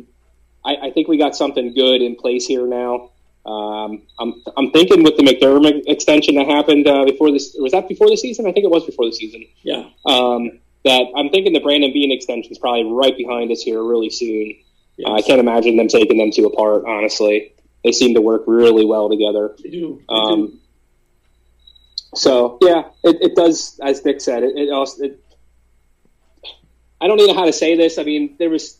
I, 0.65 0.75
I 0.87 0.91
think 0.91 1.07
we 1.07 1.17
got 1.17 1.35
something 1.35 1.73
good 1.73 2.01
in 2.01 2.15
place 2.15 2.45
here 2.45 2.67
now. 2.67 3.11
Um, 3.45 4.03
I'm, 4.19 4.41
I'm 4.55 4.71
thinking 4.71 5.03
with 5.03 5.17
the 5.17 5.23
McDermott 5.23 5.83
extension 5.87 6.35
that 6.35 6.47
happened 6.47 6.87
uh, 6.87 7.03
before 7.03 7.31
this, 7.31 7.55
was 7.59 7.73
that 7.73 7.89
before 7.89 8.09
the 8.09 8.15
season? 8.15 8.47
I 8.47 8.53
think 8.53 8.63
it 8.63 8.71
was 8.71 8.85
before 8.85 9.05
the 9.05 9.11
season. 9.11 9.45
Yeah. 9.63 9.89
Um, 10.05 10.59
that 10.85 11.05
I'm 11.15 11.29
thinking 11.29 11.53
the 11.53 11.59
Brandon 11.59 11.91
Beane 11.93 12.11
extension 12.11 12.51
is 12.51 12.59
probably 12.59 12.85
right 12.85 13.15
behind 13.17 13.51
us 13.51 13.61
here 13.61 13.83
really 13.83 14.09
soon. 14.09 14.55
Yes. 14.97 15.09
Uh, 15.09 15.13
I 15.13 15.21
can't 15.21 15.39
imagine 15.39 15.77
them 15.77 15.87
taking 15.87 16.17
them 16.17 16.31
two 16.31 16.45
apart. 16.45 16.85
Honestly, 16.85 17.53
they 17.83 17.91
seem 17.91 18.13
to 18.15 18.21
work 18.21 18.43
really 18.47 18.85
well 18.85 19.09
together. 19.09 19.55
They 19.61 19.69
do. 19.69 20.01
They 20.07 20.15
um, 20.15 20.47
do. 20.47 20.59
So 22.15 22.57
yeah, 22.61 22.83
it, 23.03 23.21
it, 23.21 23.35
does. 23.35 23.79
As 23.83 24.01
Dick 24.01 24.21
said, 24.21 24.43
it, 24.43 24.55
it 24.55 24.69
also. 24.71 25.05
It, 25.05 25.19
I 27.01 27.07
don't 27.07 27.19
even 27.19 27.35
know 27.35 27.39
how 27.39 27.47
to 27.47 27.53
say 27.53 27.75
this. 27.75 27.97
I 27.97 28.03
mean, 28.03 28.35
there 28.37 28.49
was 28.49 28.77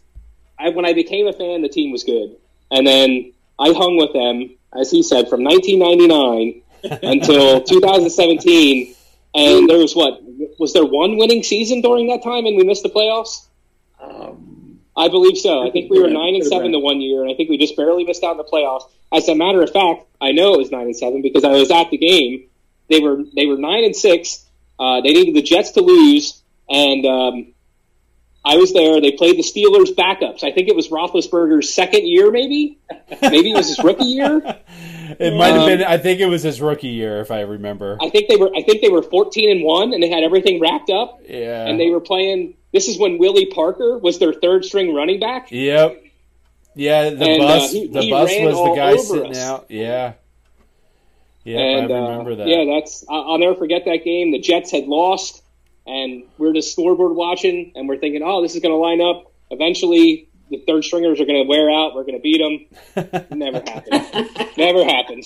I, 0.58 0.70
when 0.70 0.86
I 0.86 0.94
became 0.94 1.28
a 1.28 1.34
fan, 1.34 1.62
the 1.62 1.70
team 1.70 1.92
was 1.92 2.04
good, 2.04 2.38
and 2.72 2.86
then 2.86 3.34
I 3.60 3.74
hung 3.74 3.98
with 3.98 4.14
them, 4.14 4.56
as 4.80 4.92
he 4.92 5.04
said, 5.04 5.30
from 5.30 5.44
1999 5.44 6.62
until 7.04 7.62
2017. 7.62 8.96
And 9.36 9.68
there 9.68 9.80
was 9.80 9.96
what? 9.96 10.22
Was 10.60 10.74
there 10.74 10.86
one 10.86 11.18
winning 11.18 11.42
season 11.42 11.82
during 11.82 12.08
that 12.08 12.22
time, 12.22 12.46
and 12.46 12.56
we 12.56 12.64
missed 12.64 12.84
the 12.84 12.90
playoffs? 12.90 13.48
Um, 14.00 14.43
I 14.96 15.08
believe 15.08 15.38
so. 15.38 15.66
I 15.68 15.72
think 15.72 15.90
we 15.90 16.00
were 16.00 16.10
nine 16.10 16.36
and 16.36 16.46
seven 16.46 16.72
the 16.72 16.80
one 16.80 17.02
year, 17.02 17.24
and 17.24 17.32
I 17.32 17.36
think 17.36 17.50
we 17.50 17.58
just 17.58 17.76
barely 17.76 18.04
missed 18.04 18.24
out 18.24 18.32
in 18.32 18.38
the 18.38 18.44
playoffs. 18.44 18.90
As 19.12 19.28
a 19.28 19.36
matter 19.36 19.62
of 19.62 19.72
fact, 19.72 20.06
I 20.22 20.32
know 20.32 20.54
it 20.56 20.58
was 20.60 20.72
nine 20.72 20.86
and 20.86 20.96
seven 20.96 21.22
because 21.22 21.44
I 21.44 21.52
was 21.52 21.72
at 21.72 21.90
the 21.90 21.98
game. 21.98 22.48
They 22.90 23.00
were 23.00 23.24
they 23.36 23.46
were 23.46 23.58
nine 23.58 23.84
and 23.84 23.96
six. 23.96 24.46
Uh, 24.80 25.02
they 25.02 25.14
needed 25.14 25.36
the 25.36 25.42
Jets 25.42 25.72
to 25.72 25.82
lose, 25.82 26.42
and 26.70 27.06
um, 27.06 27.54
I 28.46 28.58
was 28.58 28.74
there. 28.74 29.00
They 29.00 29.12
played 29.12 29.38
the 29.38 29.44
Steelers 29.44 29.96
backups. 29.96 30.44
I 30.44 30.52
think 30.52 30.68
it 30.68 30.76
was 30.76 30.90
Roethlisberger's 30.90 31.74
second 31.74 32.08
year, 32.08 32.32
maybe. 32.32 32.80
Maybe 33.22 33.52
it 33.52 33.56
was 33.56 33.70
his 33.70 33.84
rookie 33.84 34.06
year. 34.06 34.42
It 35.20 35.36
might 35.36 35.54
have 35.54 35.68
been. 35.68 35.84
I 35.84 35.98
think 35.98 36.22
it 36.22 36.26
was 36.26 36.42
his 36.44 36.60
rookie 36.62 36.88
year, 36.88 37.20
if 37.20 37.30
I 37.30 37.42
remember. 37.42 37.98
I 38.02 38.10
think 38.10 38.30
they 38.30 38.36
were. 38.36 38.50
I 38.56 38.64
think 38.64 38.82
they 38.82 38.90
were 38.90 39.04
fourteen 39.04 39.52
and 39.52 39.64
one, 39.64 39.94
and 39.94 40.02
they 40.02 40.10
had 40.10 40.24
everything 40.24 40.60
wrapped 40.60 40.90
up. 40.90 41.22
Yeah. 41.28 41.68
And 41.68 41.80
they 41.80 41.90
were 41.90 42.00
playing. 42.00 42.56
This 42.74 42.88
is 42.88 42.98
when 43.00 43.18
Willie 43.20 43.46
Parker 43.46 43.98
was 44.00 44.20
their 44.20 44.34
third 44.34 44.66
string 44.66 44.94
running 44.94 45.20
back. 45.20 45.52
Yep. 45.52 46.02
Yeah, 46.76 47.12
the 47.12 47.26
And, 47.26 47.42
uh, 47.44 47.48
bus. 47.48 47.72
he- 47.72 47.88
the 47.88 48.02
he 48.02 48.10
bus 48.10 48.32
was 48.40 48.58
the 48.58 48.76
guy 48.76 48.96
sitting 48.98 49.32
us. 49.32 49.38
out. 49.38 49.66
Yeah. 49.70 50.14
Yeah, 51.44 51.60
and 51.60 51.92
I 51.94 52.00
remember 52.10 52.32
uh, 52.32 52.36
that. 52.36 52.48
yeah, 52.48 52.66
that's. 52.74 53.06
I- 53.10 53.14
I'll 53.16 53.38
never 53.38 53.56
forget 53.56 53.86
that 53.86 54.04
game. 54.04 54.32
The 54.32 54.40
Jets 54.40 54.72
had 54.72 54.88
lost, 54.88 55.44
and 55.86 56.24
we're 56.38 56.54
just 56.54 56.72
scoreboard 56.72 57.16
watching, 57.16 57.74
and 57.76 57.88
we're 57.90 57.98
thinking, 57.98 58.22
oh, 58.24 58.42
this 58.42 58.56
is 58.56 58.62
going 58.62 58.72
to 58.72 58.78
line 58.78 59.02
up. 59.02 59.32
Eventually, 59.52 60.30
the 60.50 60.58
third 60.66 60.86
stringers 60.86 61.20
are 61.20 61.26
going 61.26 61.44
to 61.44 61.48
wear 61.50 61.70
out. 61.70 61.96
We're 61.96 62.06
going 62.06 62.18
to 62.18 62.22
beat 62.22 62.40
them. 62.40 63.28
Never 63.38 63.58
happened. 63.60 64.30
Never 64.58 64.86
happened. 64.86 65.26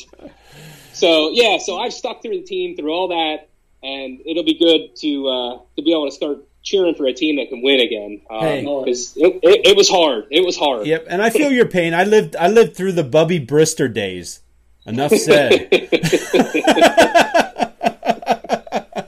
So 0.94 1.30
yeah, 1.32 1.60
so 1.60 1.78
I've 1.78 1.94
stuck 1.94 2.24
through 2.24 2.40
the 2.40 2.46
team 2.46 2.76
through 2.76 2.92
all 2.92 3.10
that, 3.10 3.50
and 3.84 4.20
it'll 4.26 4.44
be 4.44 4.56
good 4.58 4.96
to 4.98 5.28
uh, 5.28 5.60
to 5.76 5.82
be 5.84 5.92
able 5.92 6.08
to 6.10 6.12
start 6.12 6.47
cheering 6.64 6.96
for 6.96 7.06
a 7.08 7.14
team 7.14 7.38
that 7.38 7.50
can 7.50 7.62
win 7.62 7.80
again. 7.80 8.22
Um, 8.30 8.40
Hey. 8.42 8.66
it, 8.66 8.98
it, 9.16 9.66
it 9.68 9.78
was 9.78 9.90
hard. 9.90 10.26
It 10.32 10.46
was 10.46 10.58
hard. 10.58 10.88
Yep, 10.88 11.06
and 11.10 11.22
I 11.22 11.30
feel 11.30 11.52
your 11.52 11.68
pain. 11.68 11.94
I 11.94 12.04
lived. 12.04 12.36
I 12.36 12.48
lived 12.48 12.76
through 12.76 12.94
the 12.94 13.04
Bubby 13.04 13.40
Brister 13.40 13.92
days. 13.94 14.42
Enough 14.86 15.12
said. 15.18 15.68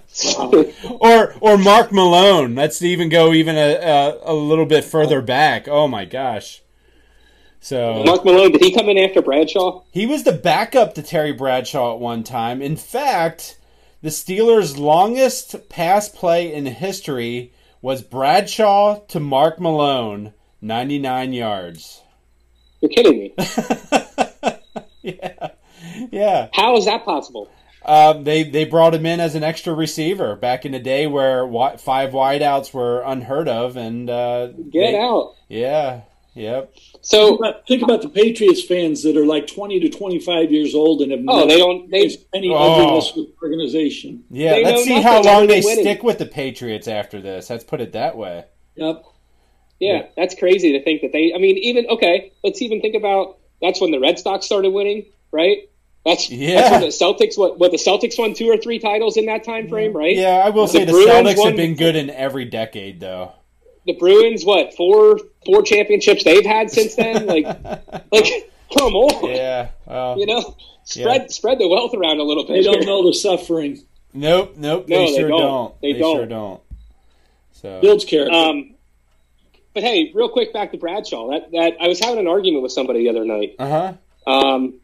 or 0.99 1.33
or 1.39 1.57
Mark 1.57 1.91
Malone. 1.91 2.55
Let's 2.55 2.81
even 2.81 3.09
go 3.09 3.33
even 3.33 3.55
a, 3.57 3.75
a 3.75 4.17
a 4.23 4.33
little 4.33 4.65
bit 4.65 4.83
further 4.83 5.21
back. 5.21 5.67
Oh 5.67 5.87
my 5.87 6.05
gosh. 6.05 6.61
So 7.61 8.03
Mark 8.05 8.23
Malone, 8.23 8.51
did 8.51 8.61
he 8.61 8.73
come 8.73 8.89
in 8.89 8.97
after 8.97 9.21
Bradshaw? 9.21 9.81
He 9.91 10.05
was 10.05 10.23
the 10.23 10.31
backup 10.31 10.93
to 10.95 11.03
Terry 11.03 11.33
Bradshaw 11.33 11.93
at 11.93 11.99
one 11.99 12.23
time. 12.23 12.61
In 12.61 12.77
fact, 12.77 13.57
the 14.01 14.09
Steelers' 14.09 14.77
longest 14.77 15.69
pass 15.69 16.09
play 16.09 16.53
in 16.53 16.65
history 16.65 17.53
was 17.81 18.01
Bradshaw 18.01 18.99
to 19.07 19.19
Mark 19.19 19.59
Malone, 19.59 20.33
99 20.61 21.33
yards. 21.33 22.01
You're 22.81 22.89
kidding 22.89 23.19
me. 23.19 23.33
yeah. 25.01 25.49
Yeah. 26.11 26.47
How 26.53 26.75
is 26.77 26.85
that 26.85 27.03
possible? 27.05 27.49
Um, 27.85 28.23
they, 28.23 28.43
they 28.43 28.65
brought 28.65 28.93
him 28.93 29.05
in 29.05 29.19
as 29.19 29.35
an 29.35 29.43
extra 29.43 29.73
receiver 29.73 30.35
back 30.35 30.65
in 30.65 30.73
the 30.73 30.79
day 30.79 31.07
where 31.07 31.39
wi- 31.41 31.77
five 31.77 32.11
wideouts 32.11 32.73
were 32.73 33.01
unheard 33.01 33.47
of. 33.47 33.77
And 33.77 34.09
uh, 34.09 34.47
Get 34.47 34.91
they- 34.91 34.97
out. 34.97 35.35
Yeah. 35.47 36.01
Yep. 36.35 36.73
So 37.01 37.27
Think 37.27 37.39
about, 37.39 37.67
think 37.67 37.81
about 37.83 38.01
the 38.01 38.09
Patriots 38.09 38.61
fans 38.63 39.03
that 39.03 39.15
are 39.15 39.25
like 39.25 39.47
20 39.47 39.79
to 39.81 39.89
25 39.89 40.51
years 40.51 40.75
old 40.75 41.01
and 41.01 41.11
have 41.11 41.21
Oh, 41.27 41.47
they 41.47 41.57
don't- 41.57 41.89
they- 41.89 42.01
faced 42.03 42.25
any 42.33 42.49
Oh. 42.49 42.55
ugliness 42.55 43.13
with 43.15 43.27
the 43.27 43.33
organization. 43.41 44.23
Yeah. 44.29 44.55
They 44.55 44.63
Let's 44.65 44.83
see 44.83 45.01
how 45.01 45.21
long 45.21 45.47
they 45.47 45.61
winning. 45.61 45.83
stick 45.83 46.03
with 46.03 46.17
the 46.17 46.25
Patriots 46.25 46.87
after 46.87 47.21
this. 47.21 47.49
Let's 47.49 47.63
put 47.63 47.79
it 47.81 47.93
that 47.93 48.17
way. 48.17 48.43
Yep. 48.75 49.03
yeah, 49.79 49.93
Yeah. 49.93 50.01
that's 50.17 50.35
crazy 50.35 50.73
to 50.73 50.83
think 50.83 51.01
that 51.01 51.11
they. 51.13 51.33
I 51.33 51.37
mean, 51.37 51.57
even 51.57 51.85
okay. 51.87 52.31
Let's 52.43 52.61
even 52.61 52.81
think 52.81 52.95
about 52.95 53.37
that's 53.61 53.79
when 53.81 53.91
the 53.91 53.99
Red 53.99 54.19
Sox 54.19 54.45
started 54.45 54.71
winning, 54.71 55.05
right? 55.31 55.69
That's 56.05 56.29
Yeah. 56.29 56.55
That's 56.55 56.71
when 56.71 56.81
the 56.81 56.87
Celtics. 56.87 57.37
What? 57.37 57.59
What 57.59 57.71
the 57.71 57.77
Celtics 57.77 58.17
won 58.19 58.33
two 58.33 58.49
or 58.49 58.57
three 58.57 58.79
titles 58.79 59.15
in 59.17 59.25
that 59.27 59.43
time 59.43 59.67
frame, 59.69 59.93
right? 59.93 60.15
Yeah, 60.15 60.41
I 60.45 60.49
will 60.49 60.65
The 60.65 60.71
say 60.73 60.85
the 60.85 60.91
Bruins 60.93 61.09
Celtics 61.11 61.37
won- 61.37 61.47
have 61.47 61.55
been 61.57 61.75
good 61.75 61.95
in 61.95 62.09
every 62.09 62.45
decade, 62.45 62.99
though. 62.99 63.31
The 63.93 63.97
Bruins, 63.99 64.45
what 64.45 64.73
four 64.75 65.19
four 65.45 65.63
championships 65.63 66.23
they've 66.23 66.45
had 66.45 66.69
since 66.69 66.95
then? 66.95 67.25
Like, 67.25 67.45
like 68.11 68.51
come 68.77 68.93
on, 68.95 69.29
Yeah. 69.29 69.69
Well, 69.87 70.19
you 70.19 70.25
know, 70.27 70.55
spread 70.83 71.31
spread 71.31 71.57
the 71.59 71.67
wealth 71.67 71.93
around 71.95 72.19
a 72.19 72.23
little 72.23 72.45
bit. 72.45 72.53
They 72.53 72.61
don't 72.63 72.85
know 72.85 73.05
the 73.07 73.13
suffering. 73.13 73.81
nope, 74.13 74.53
nope. 74.57 74.87
No, 74.87 74.97
they 74.97 75.11
they 75.11 75.17
sure 75.17 75.27
don't. 75.29 75.39
don't. 75.41 75.81
They 75.81 75.93
They, 75.93 75.99
don't. 75.99 76.15
sure 76.17 76.25
don't. 76.27 76.61
So 77.53 77.81
Builds 77.81 78.05
character. 78.05 78.33
Um, 78.33 78.75
but 79.73 79.83
hey, 79.83 80.11
real 80.13 80.29
quick, 80.29 80.53
back 80.53 80.71
to 80.71 80.77
Bradshaw. 80.77 81.31
That 81.31 81.51
that 81.51 81.73
I 81.81 81.87
was 81.87 81.99
having 81.99 82.19
an 82.19 82.27
argument 82.27 82.63
with 82.63 82.71
somebody 82.71 83.03
the 83.03 83.09
other 83.09 83.25
night. 83.25 83.55
uh 83.59 83.93
huh. 84.27 84.31
Um, 84.31 84.79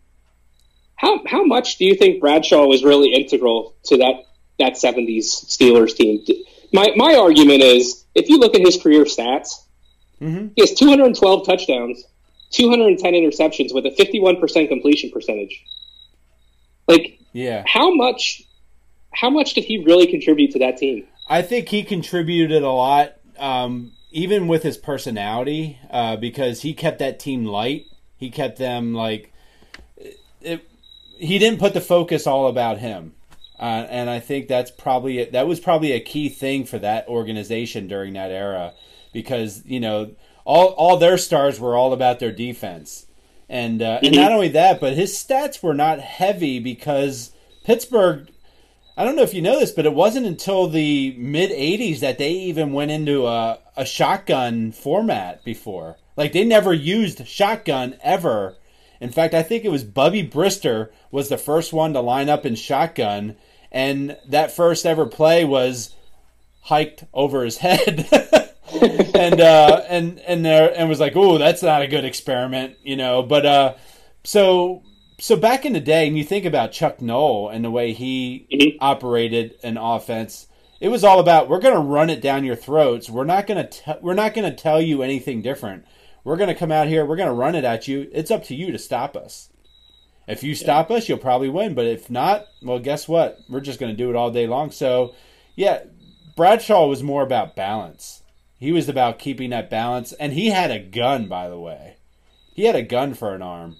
how 0.95 1.21
how 1.27 1.43
much 1.45 1.77
do 1.77 1.85
you 1.85 1.95
think 1.95 2.21
Bradshaw 2.21 2.65
was 2.65 2.83
really 2.83 3.13
integral 3.13 3.75
to 3.85 3.97
that 3.97 4.25
that 4.59 4.73
'70s 4.73 5.25
Steelers 5.45 5.95
team? 5.95 6.25
My 6.73 6.91
my 6.95 7.15
argument 7.15 7.62
is, 7.62 8.06
if 8.15 8.30
you 8.30 8.39
look 8.39 8.56
at 8.56 8.62
his 8.62 8.82
career 8.82 9.04
stats, 9.04 9.49
Mhm. 10.21 10.51
he 10.56 10.62
has 10.62 10.73
212 10.73 11.45
touchdowns, 11.45 12.04
210 12.51 13.13
interceptions 13.13 13.73
with 13.73 13.86
a 13.86 13.91
51% 13.91 14.69
completion 14.69 15.12
percentage. 15.12 15.62
Like, 16.88 17.19
Yeah, 17.34 17.63
how 17.65 17.93
much 17.93 18.43
how 19.12 19.30
much 19.30 19.54
did 19.54 19.63
he 19.63 19.78
really 19.78 20.08
contribute 20.08 20.51
to 20.51 20.60
that 20.60 20.78
team? 20.78 21.06
I 21.28 21.41
think 21.41 21.69
he 21.69 21.84
contributed 21.84 22.63
a 22.63 22.71
lot, 22.71 23.13
um, 23.39 23.93
even 24.12 24.47
with 24.47 24.63
his 24.63 24.78
personality, 24.78 25.78
uh, 25.89 26.17
because 26.17 26.62
he 26.62 26.73
kept 26.73 26.99
that 26.99 27.17
team 27.19 27.45
light. 27.45 27.86
He 28.17 28.30
kept 28.30 28.58
them 28.58 28.93
like 28.93 29.32
it, 30.41 30.62
he 31.17 31.39
didn't 31.39 31.60
put 31.60 31.73
the 31.73 31.82
focus 31.82 32.28
all 32.28 32.47
about 32.47 32.80
him. 32.80 33.14
Uh, 33.59 33.87
and 33.89 34.09
I 34.09 34.19
think 34.19 34.47
that's 34.47 34.71
probably 34.71 35.23
that 35.23 35.47
was 35.47 35.59
probably 35.59 35.93
a 35.93 35.99
key 35.99 36.27
thing 36.29 36.65
for 36.65 36.77
that 36.79 37.07
organization 37.07 37.87
during 37.87 38.13
that 38.13 38.31
era, 38.31 38.73
because 39.13 39.63
you 39.65 39.79
know 39.79 40.11
all 40.43 40.69
all 40.69 40.97
their 40.97 41.17
stars 41.17 41.59
were 41.59 41.75
all 41.75 41.93
about 41.93 42.19
their 42.19 42.33
defense, 42.33 43.05
and 43.49 43.81
uh, 43.81 43.99
and 44.03 44.15
not 44.15 44.33
only 44.33 44.49
that, 44.49 44.81
but 44.81 44.93
his 44.93 45.13
stats 45.13 45.63
were 45.63 45.73
not 45.73 45.99
heavy 45.99 46.59
because 46.59 47.31
Pittsburgh. 47.63 48.29
I 48.97 49.03
don't 49.03 49.17
know 49.17 49.23
if 49.23 49.33
you 49.33 49.41
know 49.41 49.59
this, 49.59 49.73
but 49.73 49.85
it 49.85 49.93
wasn't 49.93 50.25
until 50.25 50.67
the 50.67 51.13
mid 51.17 51.51
'80s 51.51 51.99
that 51.99 52.17
they 52.17 52.31
even 52.31 52.71
went 52.71 52.91
into 52.91 53.25
a, 53.27 53.59
a 53.75 53.85
shotgun 53.85 54.71
format 54.71 55.43
before. 55.43 55.97
Like 56.15 56.31
they 56.31 56.45
never 56.45 56.73
used 56.73 57.27
shotgun 57.27 57.97
ever. 58.01 58.55
In 59.01 59.10
fact, 59.12 59.34
I 59.34 59.43
think 59.43 59.65
it 59.65 59.71
was 59.71 59.84
Bubby 59.84 60.27
Brister 60.27 60.89
was 61.12 61.29
the 61.29 61.38
first 61.38 61.73
one 61.73 61.93
to 61.93 62.01
line 62.01 62.29
up 62.29 62.45
in 62.45 62.55
shotgun, 62.55 63.36
and 63.71 64.17
that 64.27 64.51
first 64.51 64.86
ever 64.86 65.05
play 65.05 65.43
was 65.45 65.95
hiked 66.62 67.03
over 67.13 67.43
his 67.43 67.58
head. 67.58 68.08
and 69.15 69.39
uh, 69.41 69.81
and 69.88 70.19
and 70.19 70.45
there 70.45 70.73
and 70.75 70.89
was 70.89 70.99
like, 70.99 71.13
oh, 71.15 71.38
that's 71.38 71.63
not 71.63 71.81
a 71.81 71.88
good 71.88 72.05
experiment, 72.05 72.75
you 72.84 72.95
know. 72.95 73.21
But 73.21 73.45
uh, 73.45 73.73
so 74.23 74.81
so 75.19 75.36
back 75.36 75.65
in 75.65 75.73
the 75.73 75.79
day, 75.79 76.08
and 76.08 76.17
you 76.17 76.23
think 76.23 76.45
about 76.45 76.71
Chuck 76.71 77.01
Noll 77.01 77.49
and 77.49 77.63
the 77.63 77.71
way 77.71 77.93
he 77.93 78.47
Mhm. 78.51 78.77
operated 78.81 79.55
an 79.63 79.77
offense, 79.77 80.47
it 80.79 80.89
was 80.89 81.03
all 81.03 81.19
about 81.19 81.47
we're 81.49 81.60
going 81.60 81.73
to 81.73 81.79
run 81.79 82.10
it 82.10 82.21
down 82.21 82.43
your 82.43 82.55
throats. 82.55 83.10
We're 83.10 83.23
not 83.23 83.47
going 83.47 83.67
to 83.67 83.99
we're 84.01 84.13
not 84.13 84.34
going 84.34 84.49
to 84.49 84.55
tell 84.55 84.81
you 84.81 85.01
anything 85.03 85.41
different. 85.41 85.86
We're 86.25 86.35
going 86.38 86.49
to 86.49 86.55
come 86.55 86.71
out 86.71 86.88
here. 86.88 87.05
We're 87.05 87.15
going 87.15 87.29
to 87.29 87.33
run 87.33 87.55
it 87.55 87.63
at 87.63 87.88
you. 87.88 88.09
It's 88.11 88.31
up 88.31 88.43
to 88.45 88.55
you 88.55 88.71
to 88.73 88.77
stop 88.77 89.15
us. 89.15 89.49
If 90.27 90.43
you 90.43 90.55
stop 90.55 90.89
us, 90.89 91.07
you'll 91.07 91.19
probably 91.19 91.49
win. 91.49 91.75
But 91.75 91.85
if 91.85 92.09
not, 92.09 92.47
well, 92.63 92.79
guess 92.79 93.07
what? 93.07 93.38
We're 93.47 93.61
just 93.61 93.79
going 93.79 93.91
to 93.91 93.97
do 93.97 94.09
it 94.09 94.15
all 94.15 94.31
day 94.31 94.47
long. 94.47 94.71
So, 94.71 95.13
yeah, 95.55 95.83
Bradshaw 96.35 96.88
was 96.88 97.03
more 97.03 97.21
about 97.21 97.55
balance. 97.55 98.23
He 98.57 98.71
was 98.71 98.89
about 98.89 99.19
keeping 99.19 99.51
that 99.51 99.69
balance, 99.69 100.13
and 100.13 100.33
he 100.33 100.49
had 100.49 100.71
a 100.71 100.79
gun, 100.79 101.27
by 101.27 101.47
the 101.47 101.59
way. 101.59 101.97
He 102.55 102.63
had 102.65 102.75
a 102.75 102.81
gun 102.81 103.13
for 103.13 103.35
an 103.35 103.43
arm. 103.43 103.75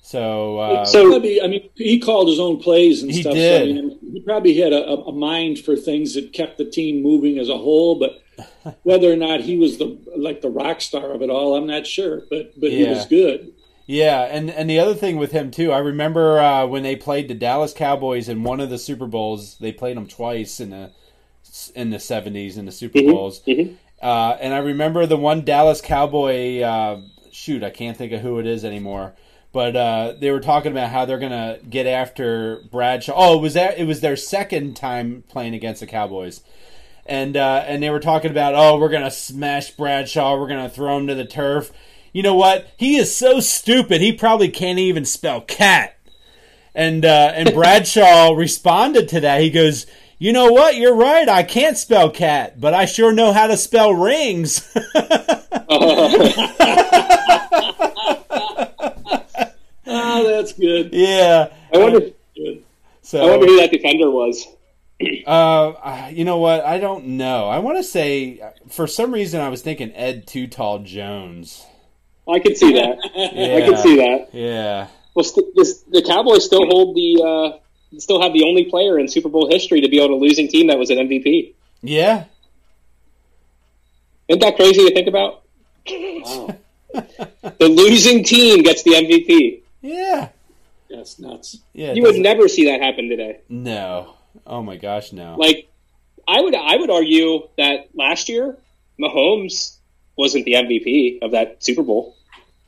So, 0.00 0.58
uh, 0.58 0.84
So- 0.84 1.10
Probably, 1.10 1.40
I 1.40 1.46
mean, 1.46 1.68
he 1.76 2.00
called 2.00 2.28
his 2.28 2.40
own 2.40 2.58
plays 2.58 3.02
and 3.02 3.12
He 3.12 3.20
stuff. 3.20 3.34
did. 3.34 3.60
So, 3.76 3.78
I 3.78 3.82
mean, 3.82 3.98
he 4.14 4.20
probably 4.22 4.54
had 4.56 4.72
a, 4.72 4.84
a 4.88 5.12
mind 5.12 5.60
for 5.60 5.76
things 5.76 6.14
that 6.14 6.32
kept 6.32 6.58
the 6.58 6.64
team 6.64 7.02
moving 7.02 7.38
as 7.38 7.48
a 7.48 7.56
whole. 7.56 7.94
But 8.00 8.20
whether 8.82 9.12
or 9.12 9.16
not 9.16 9.40
he 9.40 9.56
was 9.56 9.78
the 9.78 9.98
like 10.16 10.40
the 10.40 10.50
rock 10.50 10.80
star 10.80 11.12
of 11.12 11.22
it 11.22 11.30
all, 11.30 11.54
I'm 11.56 11.66
not 11.66 11.86
sure. 11.86 12.22
But 12.30 12.58
but 12.60 12.70
he 12.70 12.84
was 12.84 13.06
good. 13.06 13.52
Yeah, 13.86 14.22
and 14.22 14.50
and 14.50 14.70
the 14.70 14.78
other 14.78 14.94
thing 14.94 15.16
with 15.16 15.32
him 15.32 15.50
too, 15.50 15.72
I 15.72 15.78
remember 15.78 16.38
uh, 16.40 16.66
when 16.66 16.82
they 16.82 16.96
played 16.96 17.28
the 17.28 17.34
Dallas 17.34 17.72
Cowboys 17.74 18.28
in 18.28 18.42
one 18.44 18.60
of 18.60 18.70
the 18.70 18.78
Super 18.78 19.06
Bowls. 19.06 19.58
They 19.58 19.72
played 19.72 19.96
them 19.96 20.06
twice 20.06 20.60
in 20.60 20.70
the 20.70 20.92
in 21.74 21.90
the 21.90 21.98
seventies 21.98 22.56
in 22.56 22.64
the 22.64 22.72
Super 22.72 23.00
Mhm, 23.00 23.10
Bowls, 23.10 23.40
mhm. 23.46 23.76
uh, 24.00 24.36
and 24.40 24.54
I 24.54 24.58
remember 24.58 25.04
the 25.06 25.16
one 25.16 25.44
Dallas 25.44 25.80
Cowboy. 25.80 26.60
Uh, 26.62 27.02
shoot, 27.32 27.62
I 27.62 27.70
can't 27.70 27.96
think 27.96 28.12
of 28.12 28.20
who 28.20 28.38
it 28.38 28.46
is 28.46 28.64
anymore. 28.64 29.14
But 29.52 29.76
uh, 29.76 30.14
they 30.18 30.30
were 30.30 30.40
talking 30.40 30.72
about 30.72 30.88
how 30.90 31.04
they're 31.04 31.18
gonna 31.18 31.58
get 31.68 31.86
after 31.86 32.62
Bradshaw. 32.70 33.12
Oh, 33.14 33.38
it 33.38 33.42
was 33.42 33.54
that 33.54 33.78
it 33.78 33.84
was 33.84 34.00
their 34.00 34.16
second 34.16 34.76
time 34.76 35.24
playing 35.28 35.54
against 35.54 35.80
the 35.80 35.86
Cowboys, 35.86 36.40
and 37.06 37.36
uh, 37.36 37.64
and 37.66 37.82
they 37.82 37.90
were 37.90 38.00
talking 38.00 38.30
about 38.30 38.54
oh 38.54 38.78
we're 38.78 38.88
gonna 38.88 39.10
smash 39.10 39.70
Bradshaw, 39.70 40.38
we're 40.38 40.48
gonna 40.48 40.68
throw 40.68 40.98
him 40.98 41.06
to 41.08 41.14
the 41.14 41.24
turf. 41.24 41.72
You 42.12 42.22
know 42.22 42.34
what? 42.34 42.68
He 42.76 42.96
is 42.96 43.14
so 43.14 43.40
stupid. 43.40 44.00
He 44.00 44.12
probably 44.12 44.48
can't 44.48 44.78
even 44.78 45.04
spell 45.04 45.40
cat. 45.40 45.96
And 46.74 47.04
uh, 47.04 47.32
and 47.34 47.50
Bradshaw 47.54 48.34
responded 48.34 49.08
to 49.10 49.20
that. 49.20 49.40
He 49.40 49.50
goes, 49.50 49.86
"You 50.18 50.32
know 50.32 50.52
what? 50.52 50.76
You're 50.76 50.94
right. 50.94 51.28
I 51.28 51.42
can't 51.42 51.78
spell 51.78 52.10
cat, 52.10 52.60
but 52.60 52.74
I 52.74 52.84
sure 52.84 53.12
know 53.12 53.32
how 53.32 53.46
to 53.46 53.56
spell 53.56 53.94
rings." 53.94 54.74
Oh, 55.68 56.28
that's 60.36 60.52
good. 60.52 60.90
Yeah. 61.02 61.48
I 61.74 61.78
wonder. 61.78 62.10
So 63.02 63.22
I 63.22 63.30
wonder 63.30 63.46
who 63.46 63.56
that 63.58 63.70
defender 63.70 64.10
was. 64.10 64.46
Uh, 65.26 66.10
you 66.12 66.24
know 66.24 66.38
what? 66.38 66.64
I 66.64 66.78
don't 66.78 67.04
know. 67.16 67.48
I 67.48 67.58
want 67.58 67.78
to 67.78 67.84
say, 67.84 68.40
for 68.68 68.86
some 68.86 69.12
reason, 69.12 69.40
I 69.40 69.48
was 69.48 69.62
thinking 69.62 69.92
Ed 69.94 70.26
Too 70.26 70.46
Tall 70.46 70.80
Jones. 70.80 71.66
I 72.28 72.38
can 72.38 72.54
see 72.54 72.72
that. 72.74 72.98
yeah. 73.14 73.56
I 73.56 73.60
can 73.62 73.76
see 73.76 73.96
that. 73.96 74.28
Yeah. 74.32 74.88
Well, 75.14 75.24
st- 75.24 75.54
this, 75.54 75.82
the 75.82 76.02
Cowboys 76.02 76.44
still 76.44 76.66
hold 76.66 76.94
the, 76.96 77.22
uh, 77.92 77.98
still 77.98 78.22
have 78.22 78.32
the 78.32 78.44
only 78.44 78.64
player 78.64 78.98
in 78.98 79.08
Super 79.08 79.28
Bowl 79.28 79.48
history 79.50 79.80
to 79.80 79.88
be 79.88 80.00
on 80.00 80.10
a 80.10 80.14
losing 80.14 80.48
team 80.48 80.68
that 80.68 80.78
was 80.78 80.90
an 80.90 80.98
MVP. 80.98 81.54
Yeah. 81.82 82.24
Isn't 84.28 84.40
that 84.40 84.56
crazy 84.56 84.88
to 84.88 84.94
think 84.94 85.08
about? 85.08 85.42
Wow. 85.88 86.56
the 86.92 87.68
losing 87.68 88.24
team 88.24 88.62
gets 88.62 88.82
the 88.82 88.92
MVP. 88.92 89.62
Yeah. 89.82 90.28
That's 90.88 91.18
nuts. 91.18 91.58
Yeah. 91.72 91.92
You 91.92 92.02
would 92.02 92.16
never 92.16 92.48
see 92.48 92.66
that 92.66 92.80
happen 92.80 93.08
today. 93.08 93.40
No. 93.48 94.14
Oh 94.46 94.62
my 94.62 94.76
gosh, 94.76 95.12
no. 95.12 95.36
Like, 95.38 95.68
I 96.26 96.40
would 96.40 96.54
I 96.54 96.76
would 96.76 96.90
argue 96.90 97.48
that 97.56 97.88
last 97.94 98.28
year 98.28 98.58
Mahomes 99.00 99.76
wasn't 100.16 100.44
the 100.44 100.52
MVP 100.52 101.22
of 101.22 101.32
that 101.32 101.62
Super 101.62 101.82
Bowl. 101.82 102.16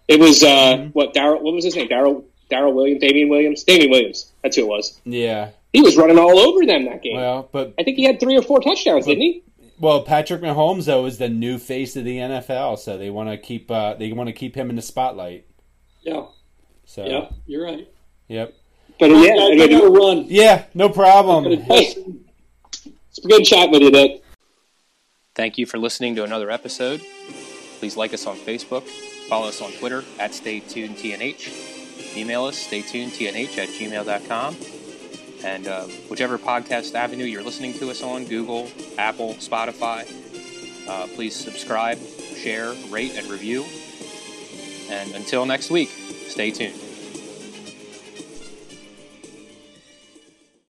It 0.08 0.20
was 0.20 0.42
uh, 0.42 0.46
mm-hmm. 0.48 0.88
what 0.88 1.14
Daryl. 1.14 1.40
What 1.40 1.54
was 1.54 1.64
his 1.64 1.76
name? 1.76 1.88
Daryl. 1.88 2.24
Daryl 2.50 2.74
Williams. 2.74 3.00
Damien 3.00 3.28
Williams. 3.30 3.64
Damien 3.64 3.90
Williams. 3.90 4.32
That's 4.42 4.56
who 4.56 4.62
it 4.62 4.68
was. 4.68 5.00
Yeah. 5.04 5.50
He 5.72 5.80
was 5.80 5.96
running 5.96 6.18
all 6.18 6.38
over 6.38 6.64
them 6.66 6.84
that 6.84 7.02
game. 7.02 7.16
Well, 7.16 7.48
but 7.50 7.74
I 7.78 7.82
think 7.82 7.96
he 7.96 8.04
had 8.04 8.20
three 8.20 8.36
or 8.36 8.42
four 8.42 8.60
touchdowns, 8.60 9.06
but, 9.06 9.12
didn't 9.12 9.22
he? 9.22 9.42
Well, 9.80 10.02
Patrick 10.02 10.40
Mahomes 10.40 10.84
though 10.84 11.06
is 11.06 11.18
the 11.18 11.28
new 11.28 11.58
face 11.58 11.96
of 11.96 12.04
the 12.04 12.18
NFL, 12.18 12.78
so 12.78 12.96
they 12.96 13.10
want 13.10 13.30
to 13.30 13.36
keep 13.38 13.70
uh, 13.70 13.94
they 13.94 14.12
want 14.12 14.28
to 14.28 14.32
keep 14.32 14.54
him 14.54 14.70
in 14.70 14.76
the 14.76 14.82
spotlight. 14.82 15.46
Yeah. 16.02 16.26
So. 16.84 17.04
Yeah, 17.04 17.28
you're 17.46 17.64
right. 17.64 17.88
Yep. 18.28 18.54
But 18.98 19.10
yeah, 19.10 19.34
I, 19.34 19.58
I 19.60 19.68
gotta 19.68 19.88
run. 19.88 20.24
Yeah, 20.28 20.64
no 20.74 20.88
problem. 20.88 21.44
Hey, 21.62 21.94
it's 23.08 23.18
a 23.24 23.28
good 23.28 23.44
chat 23.44 23.70
with 23.70 23.82
you, 23.82 23.90
Dick. 23.90 24.22
Thank 25.34 25.58
you 25.58 25.66
for 25.66 25.78
listening 25.78 26.14
to 26.16 26.24
another 26.24 26.50
episode. 26.50 27.00
Please 27.80 27.96
like 27.96 28.14
us 28.14 28.26
on 28.26 28.36
Facebook, 28.36 28.86
follow 29.28 29.48
us 29.48 29.60
on 29.60 29.72
Twitter 29.72 30.04
at 30.18 30.30
StayTunedTNH, 30.30 32.16
email 32.16 32.44
us 32.44 32.66
staytunedtnh 32.66 33.58
at 33.58 33.68
gmail.com, 33.68 34.56
and 35.44 35.66
uh, 35.66 35.82
whichever 36.08 36.38
podcast 36.38 36.94
avenue 36.94 37.24
you're 37.24 37.42
listening 37.42 37.74
to 37.74 37.90
us 37.90 38.02
on, 38.02 38.24
Google, 38.26 38.70
Apple, 38.96 39.34
Spotify, 39.34 40.08
uh, 40.88 41.08
please 41.14 41.34
subscribe, 41.34 41.98
share, 41.98 42.72
rate, 42.90 43.16
and 43.16 43.26
review. 43.28 43.64
And 44.90 45.14
until 45.14 45.46
next 45.46 45.70
week, 45.70 45.88
stay 45.88 46.50
tuned. 46.50 46.83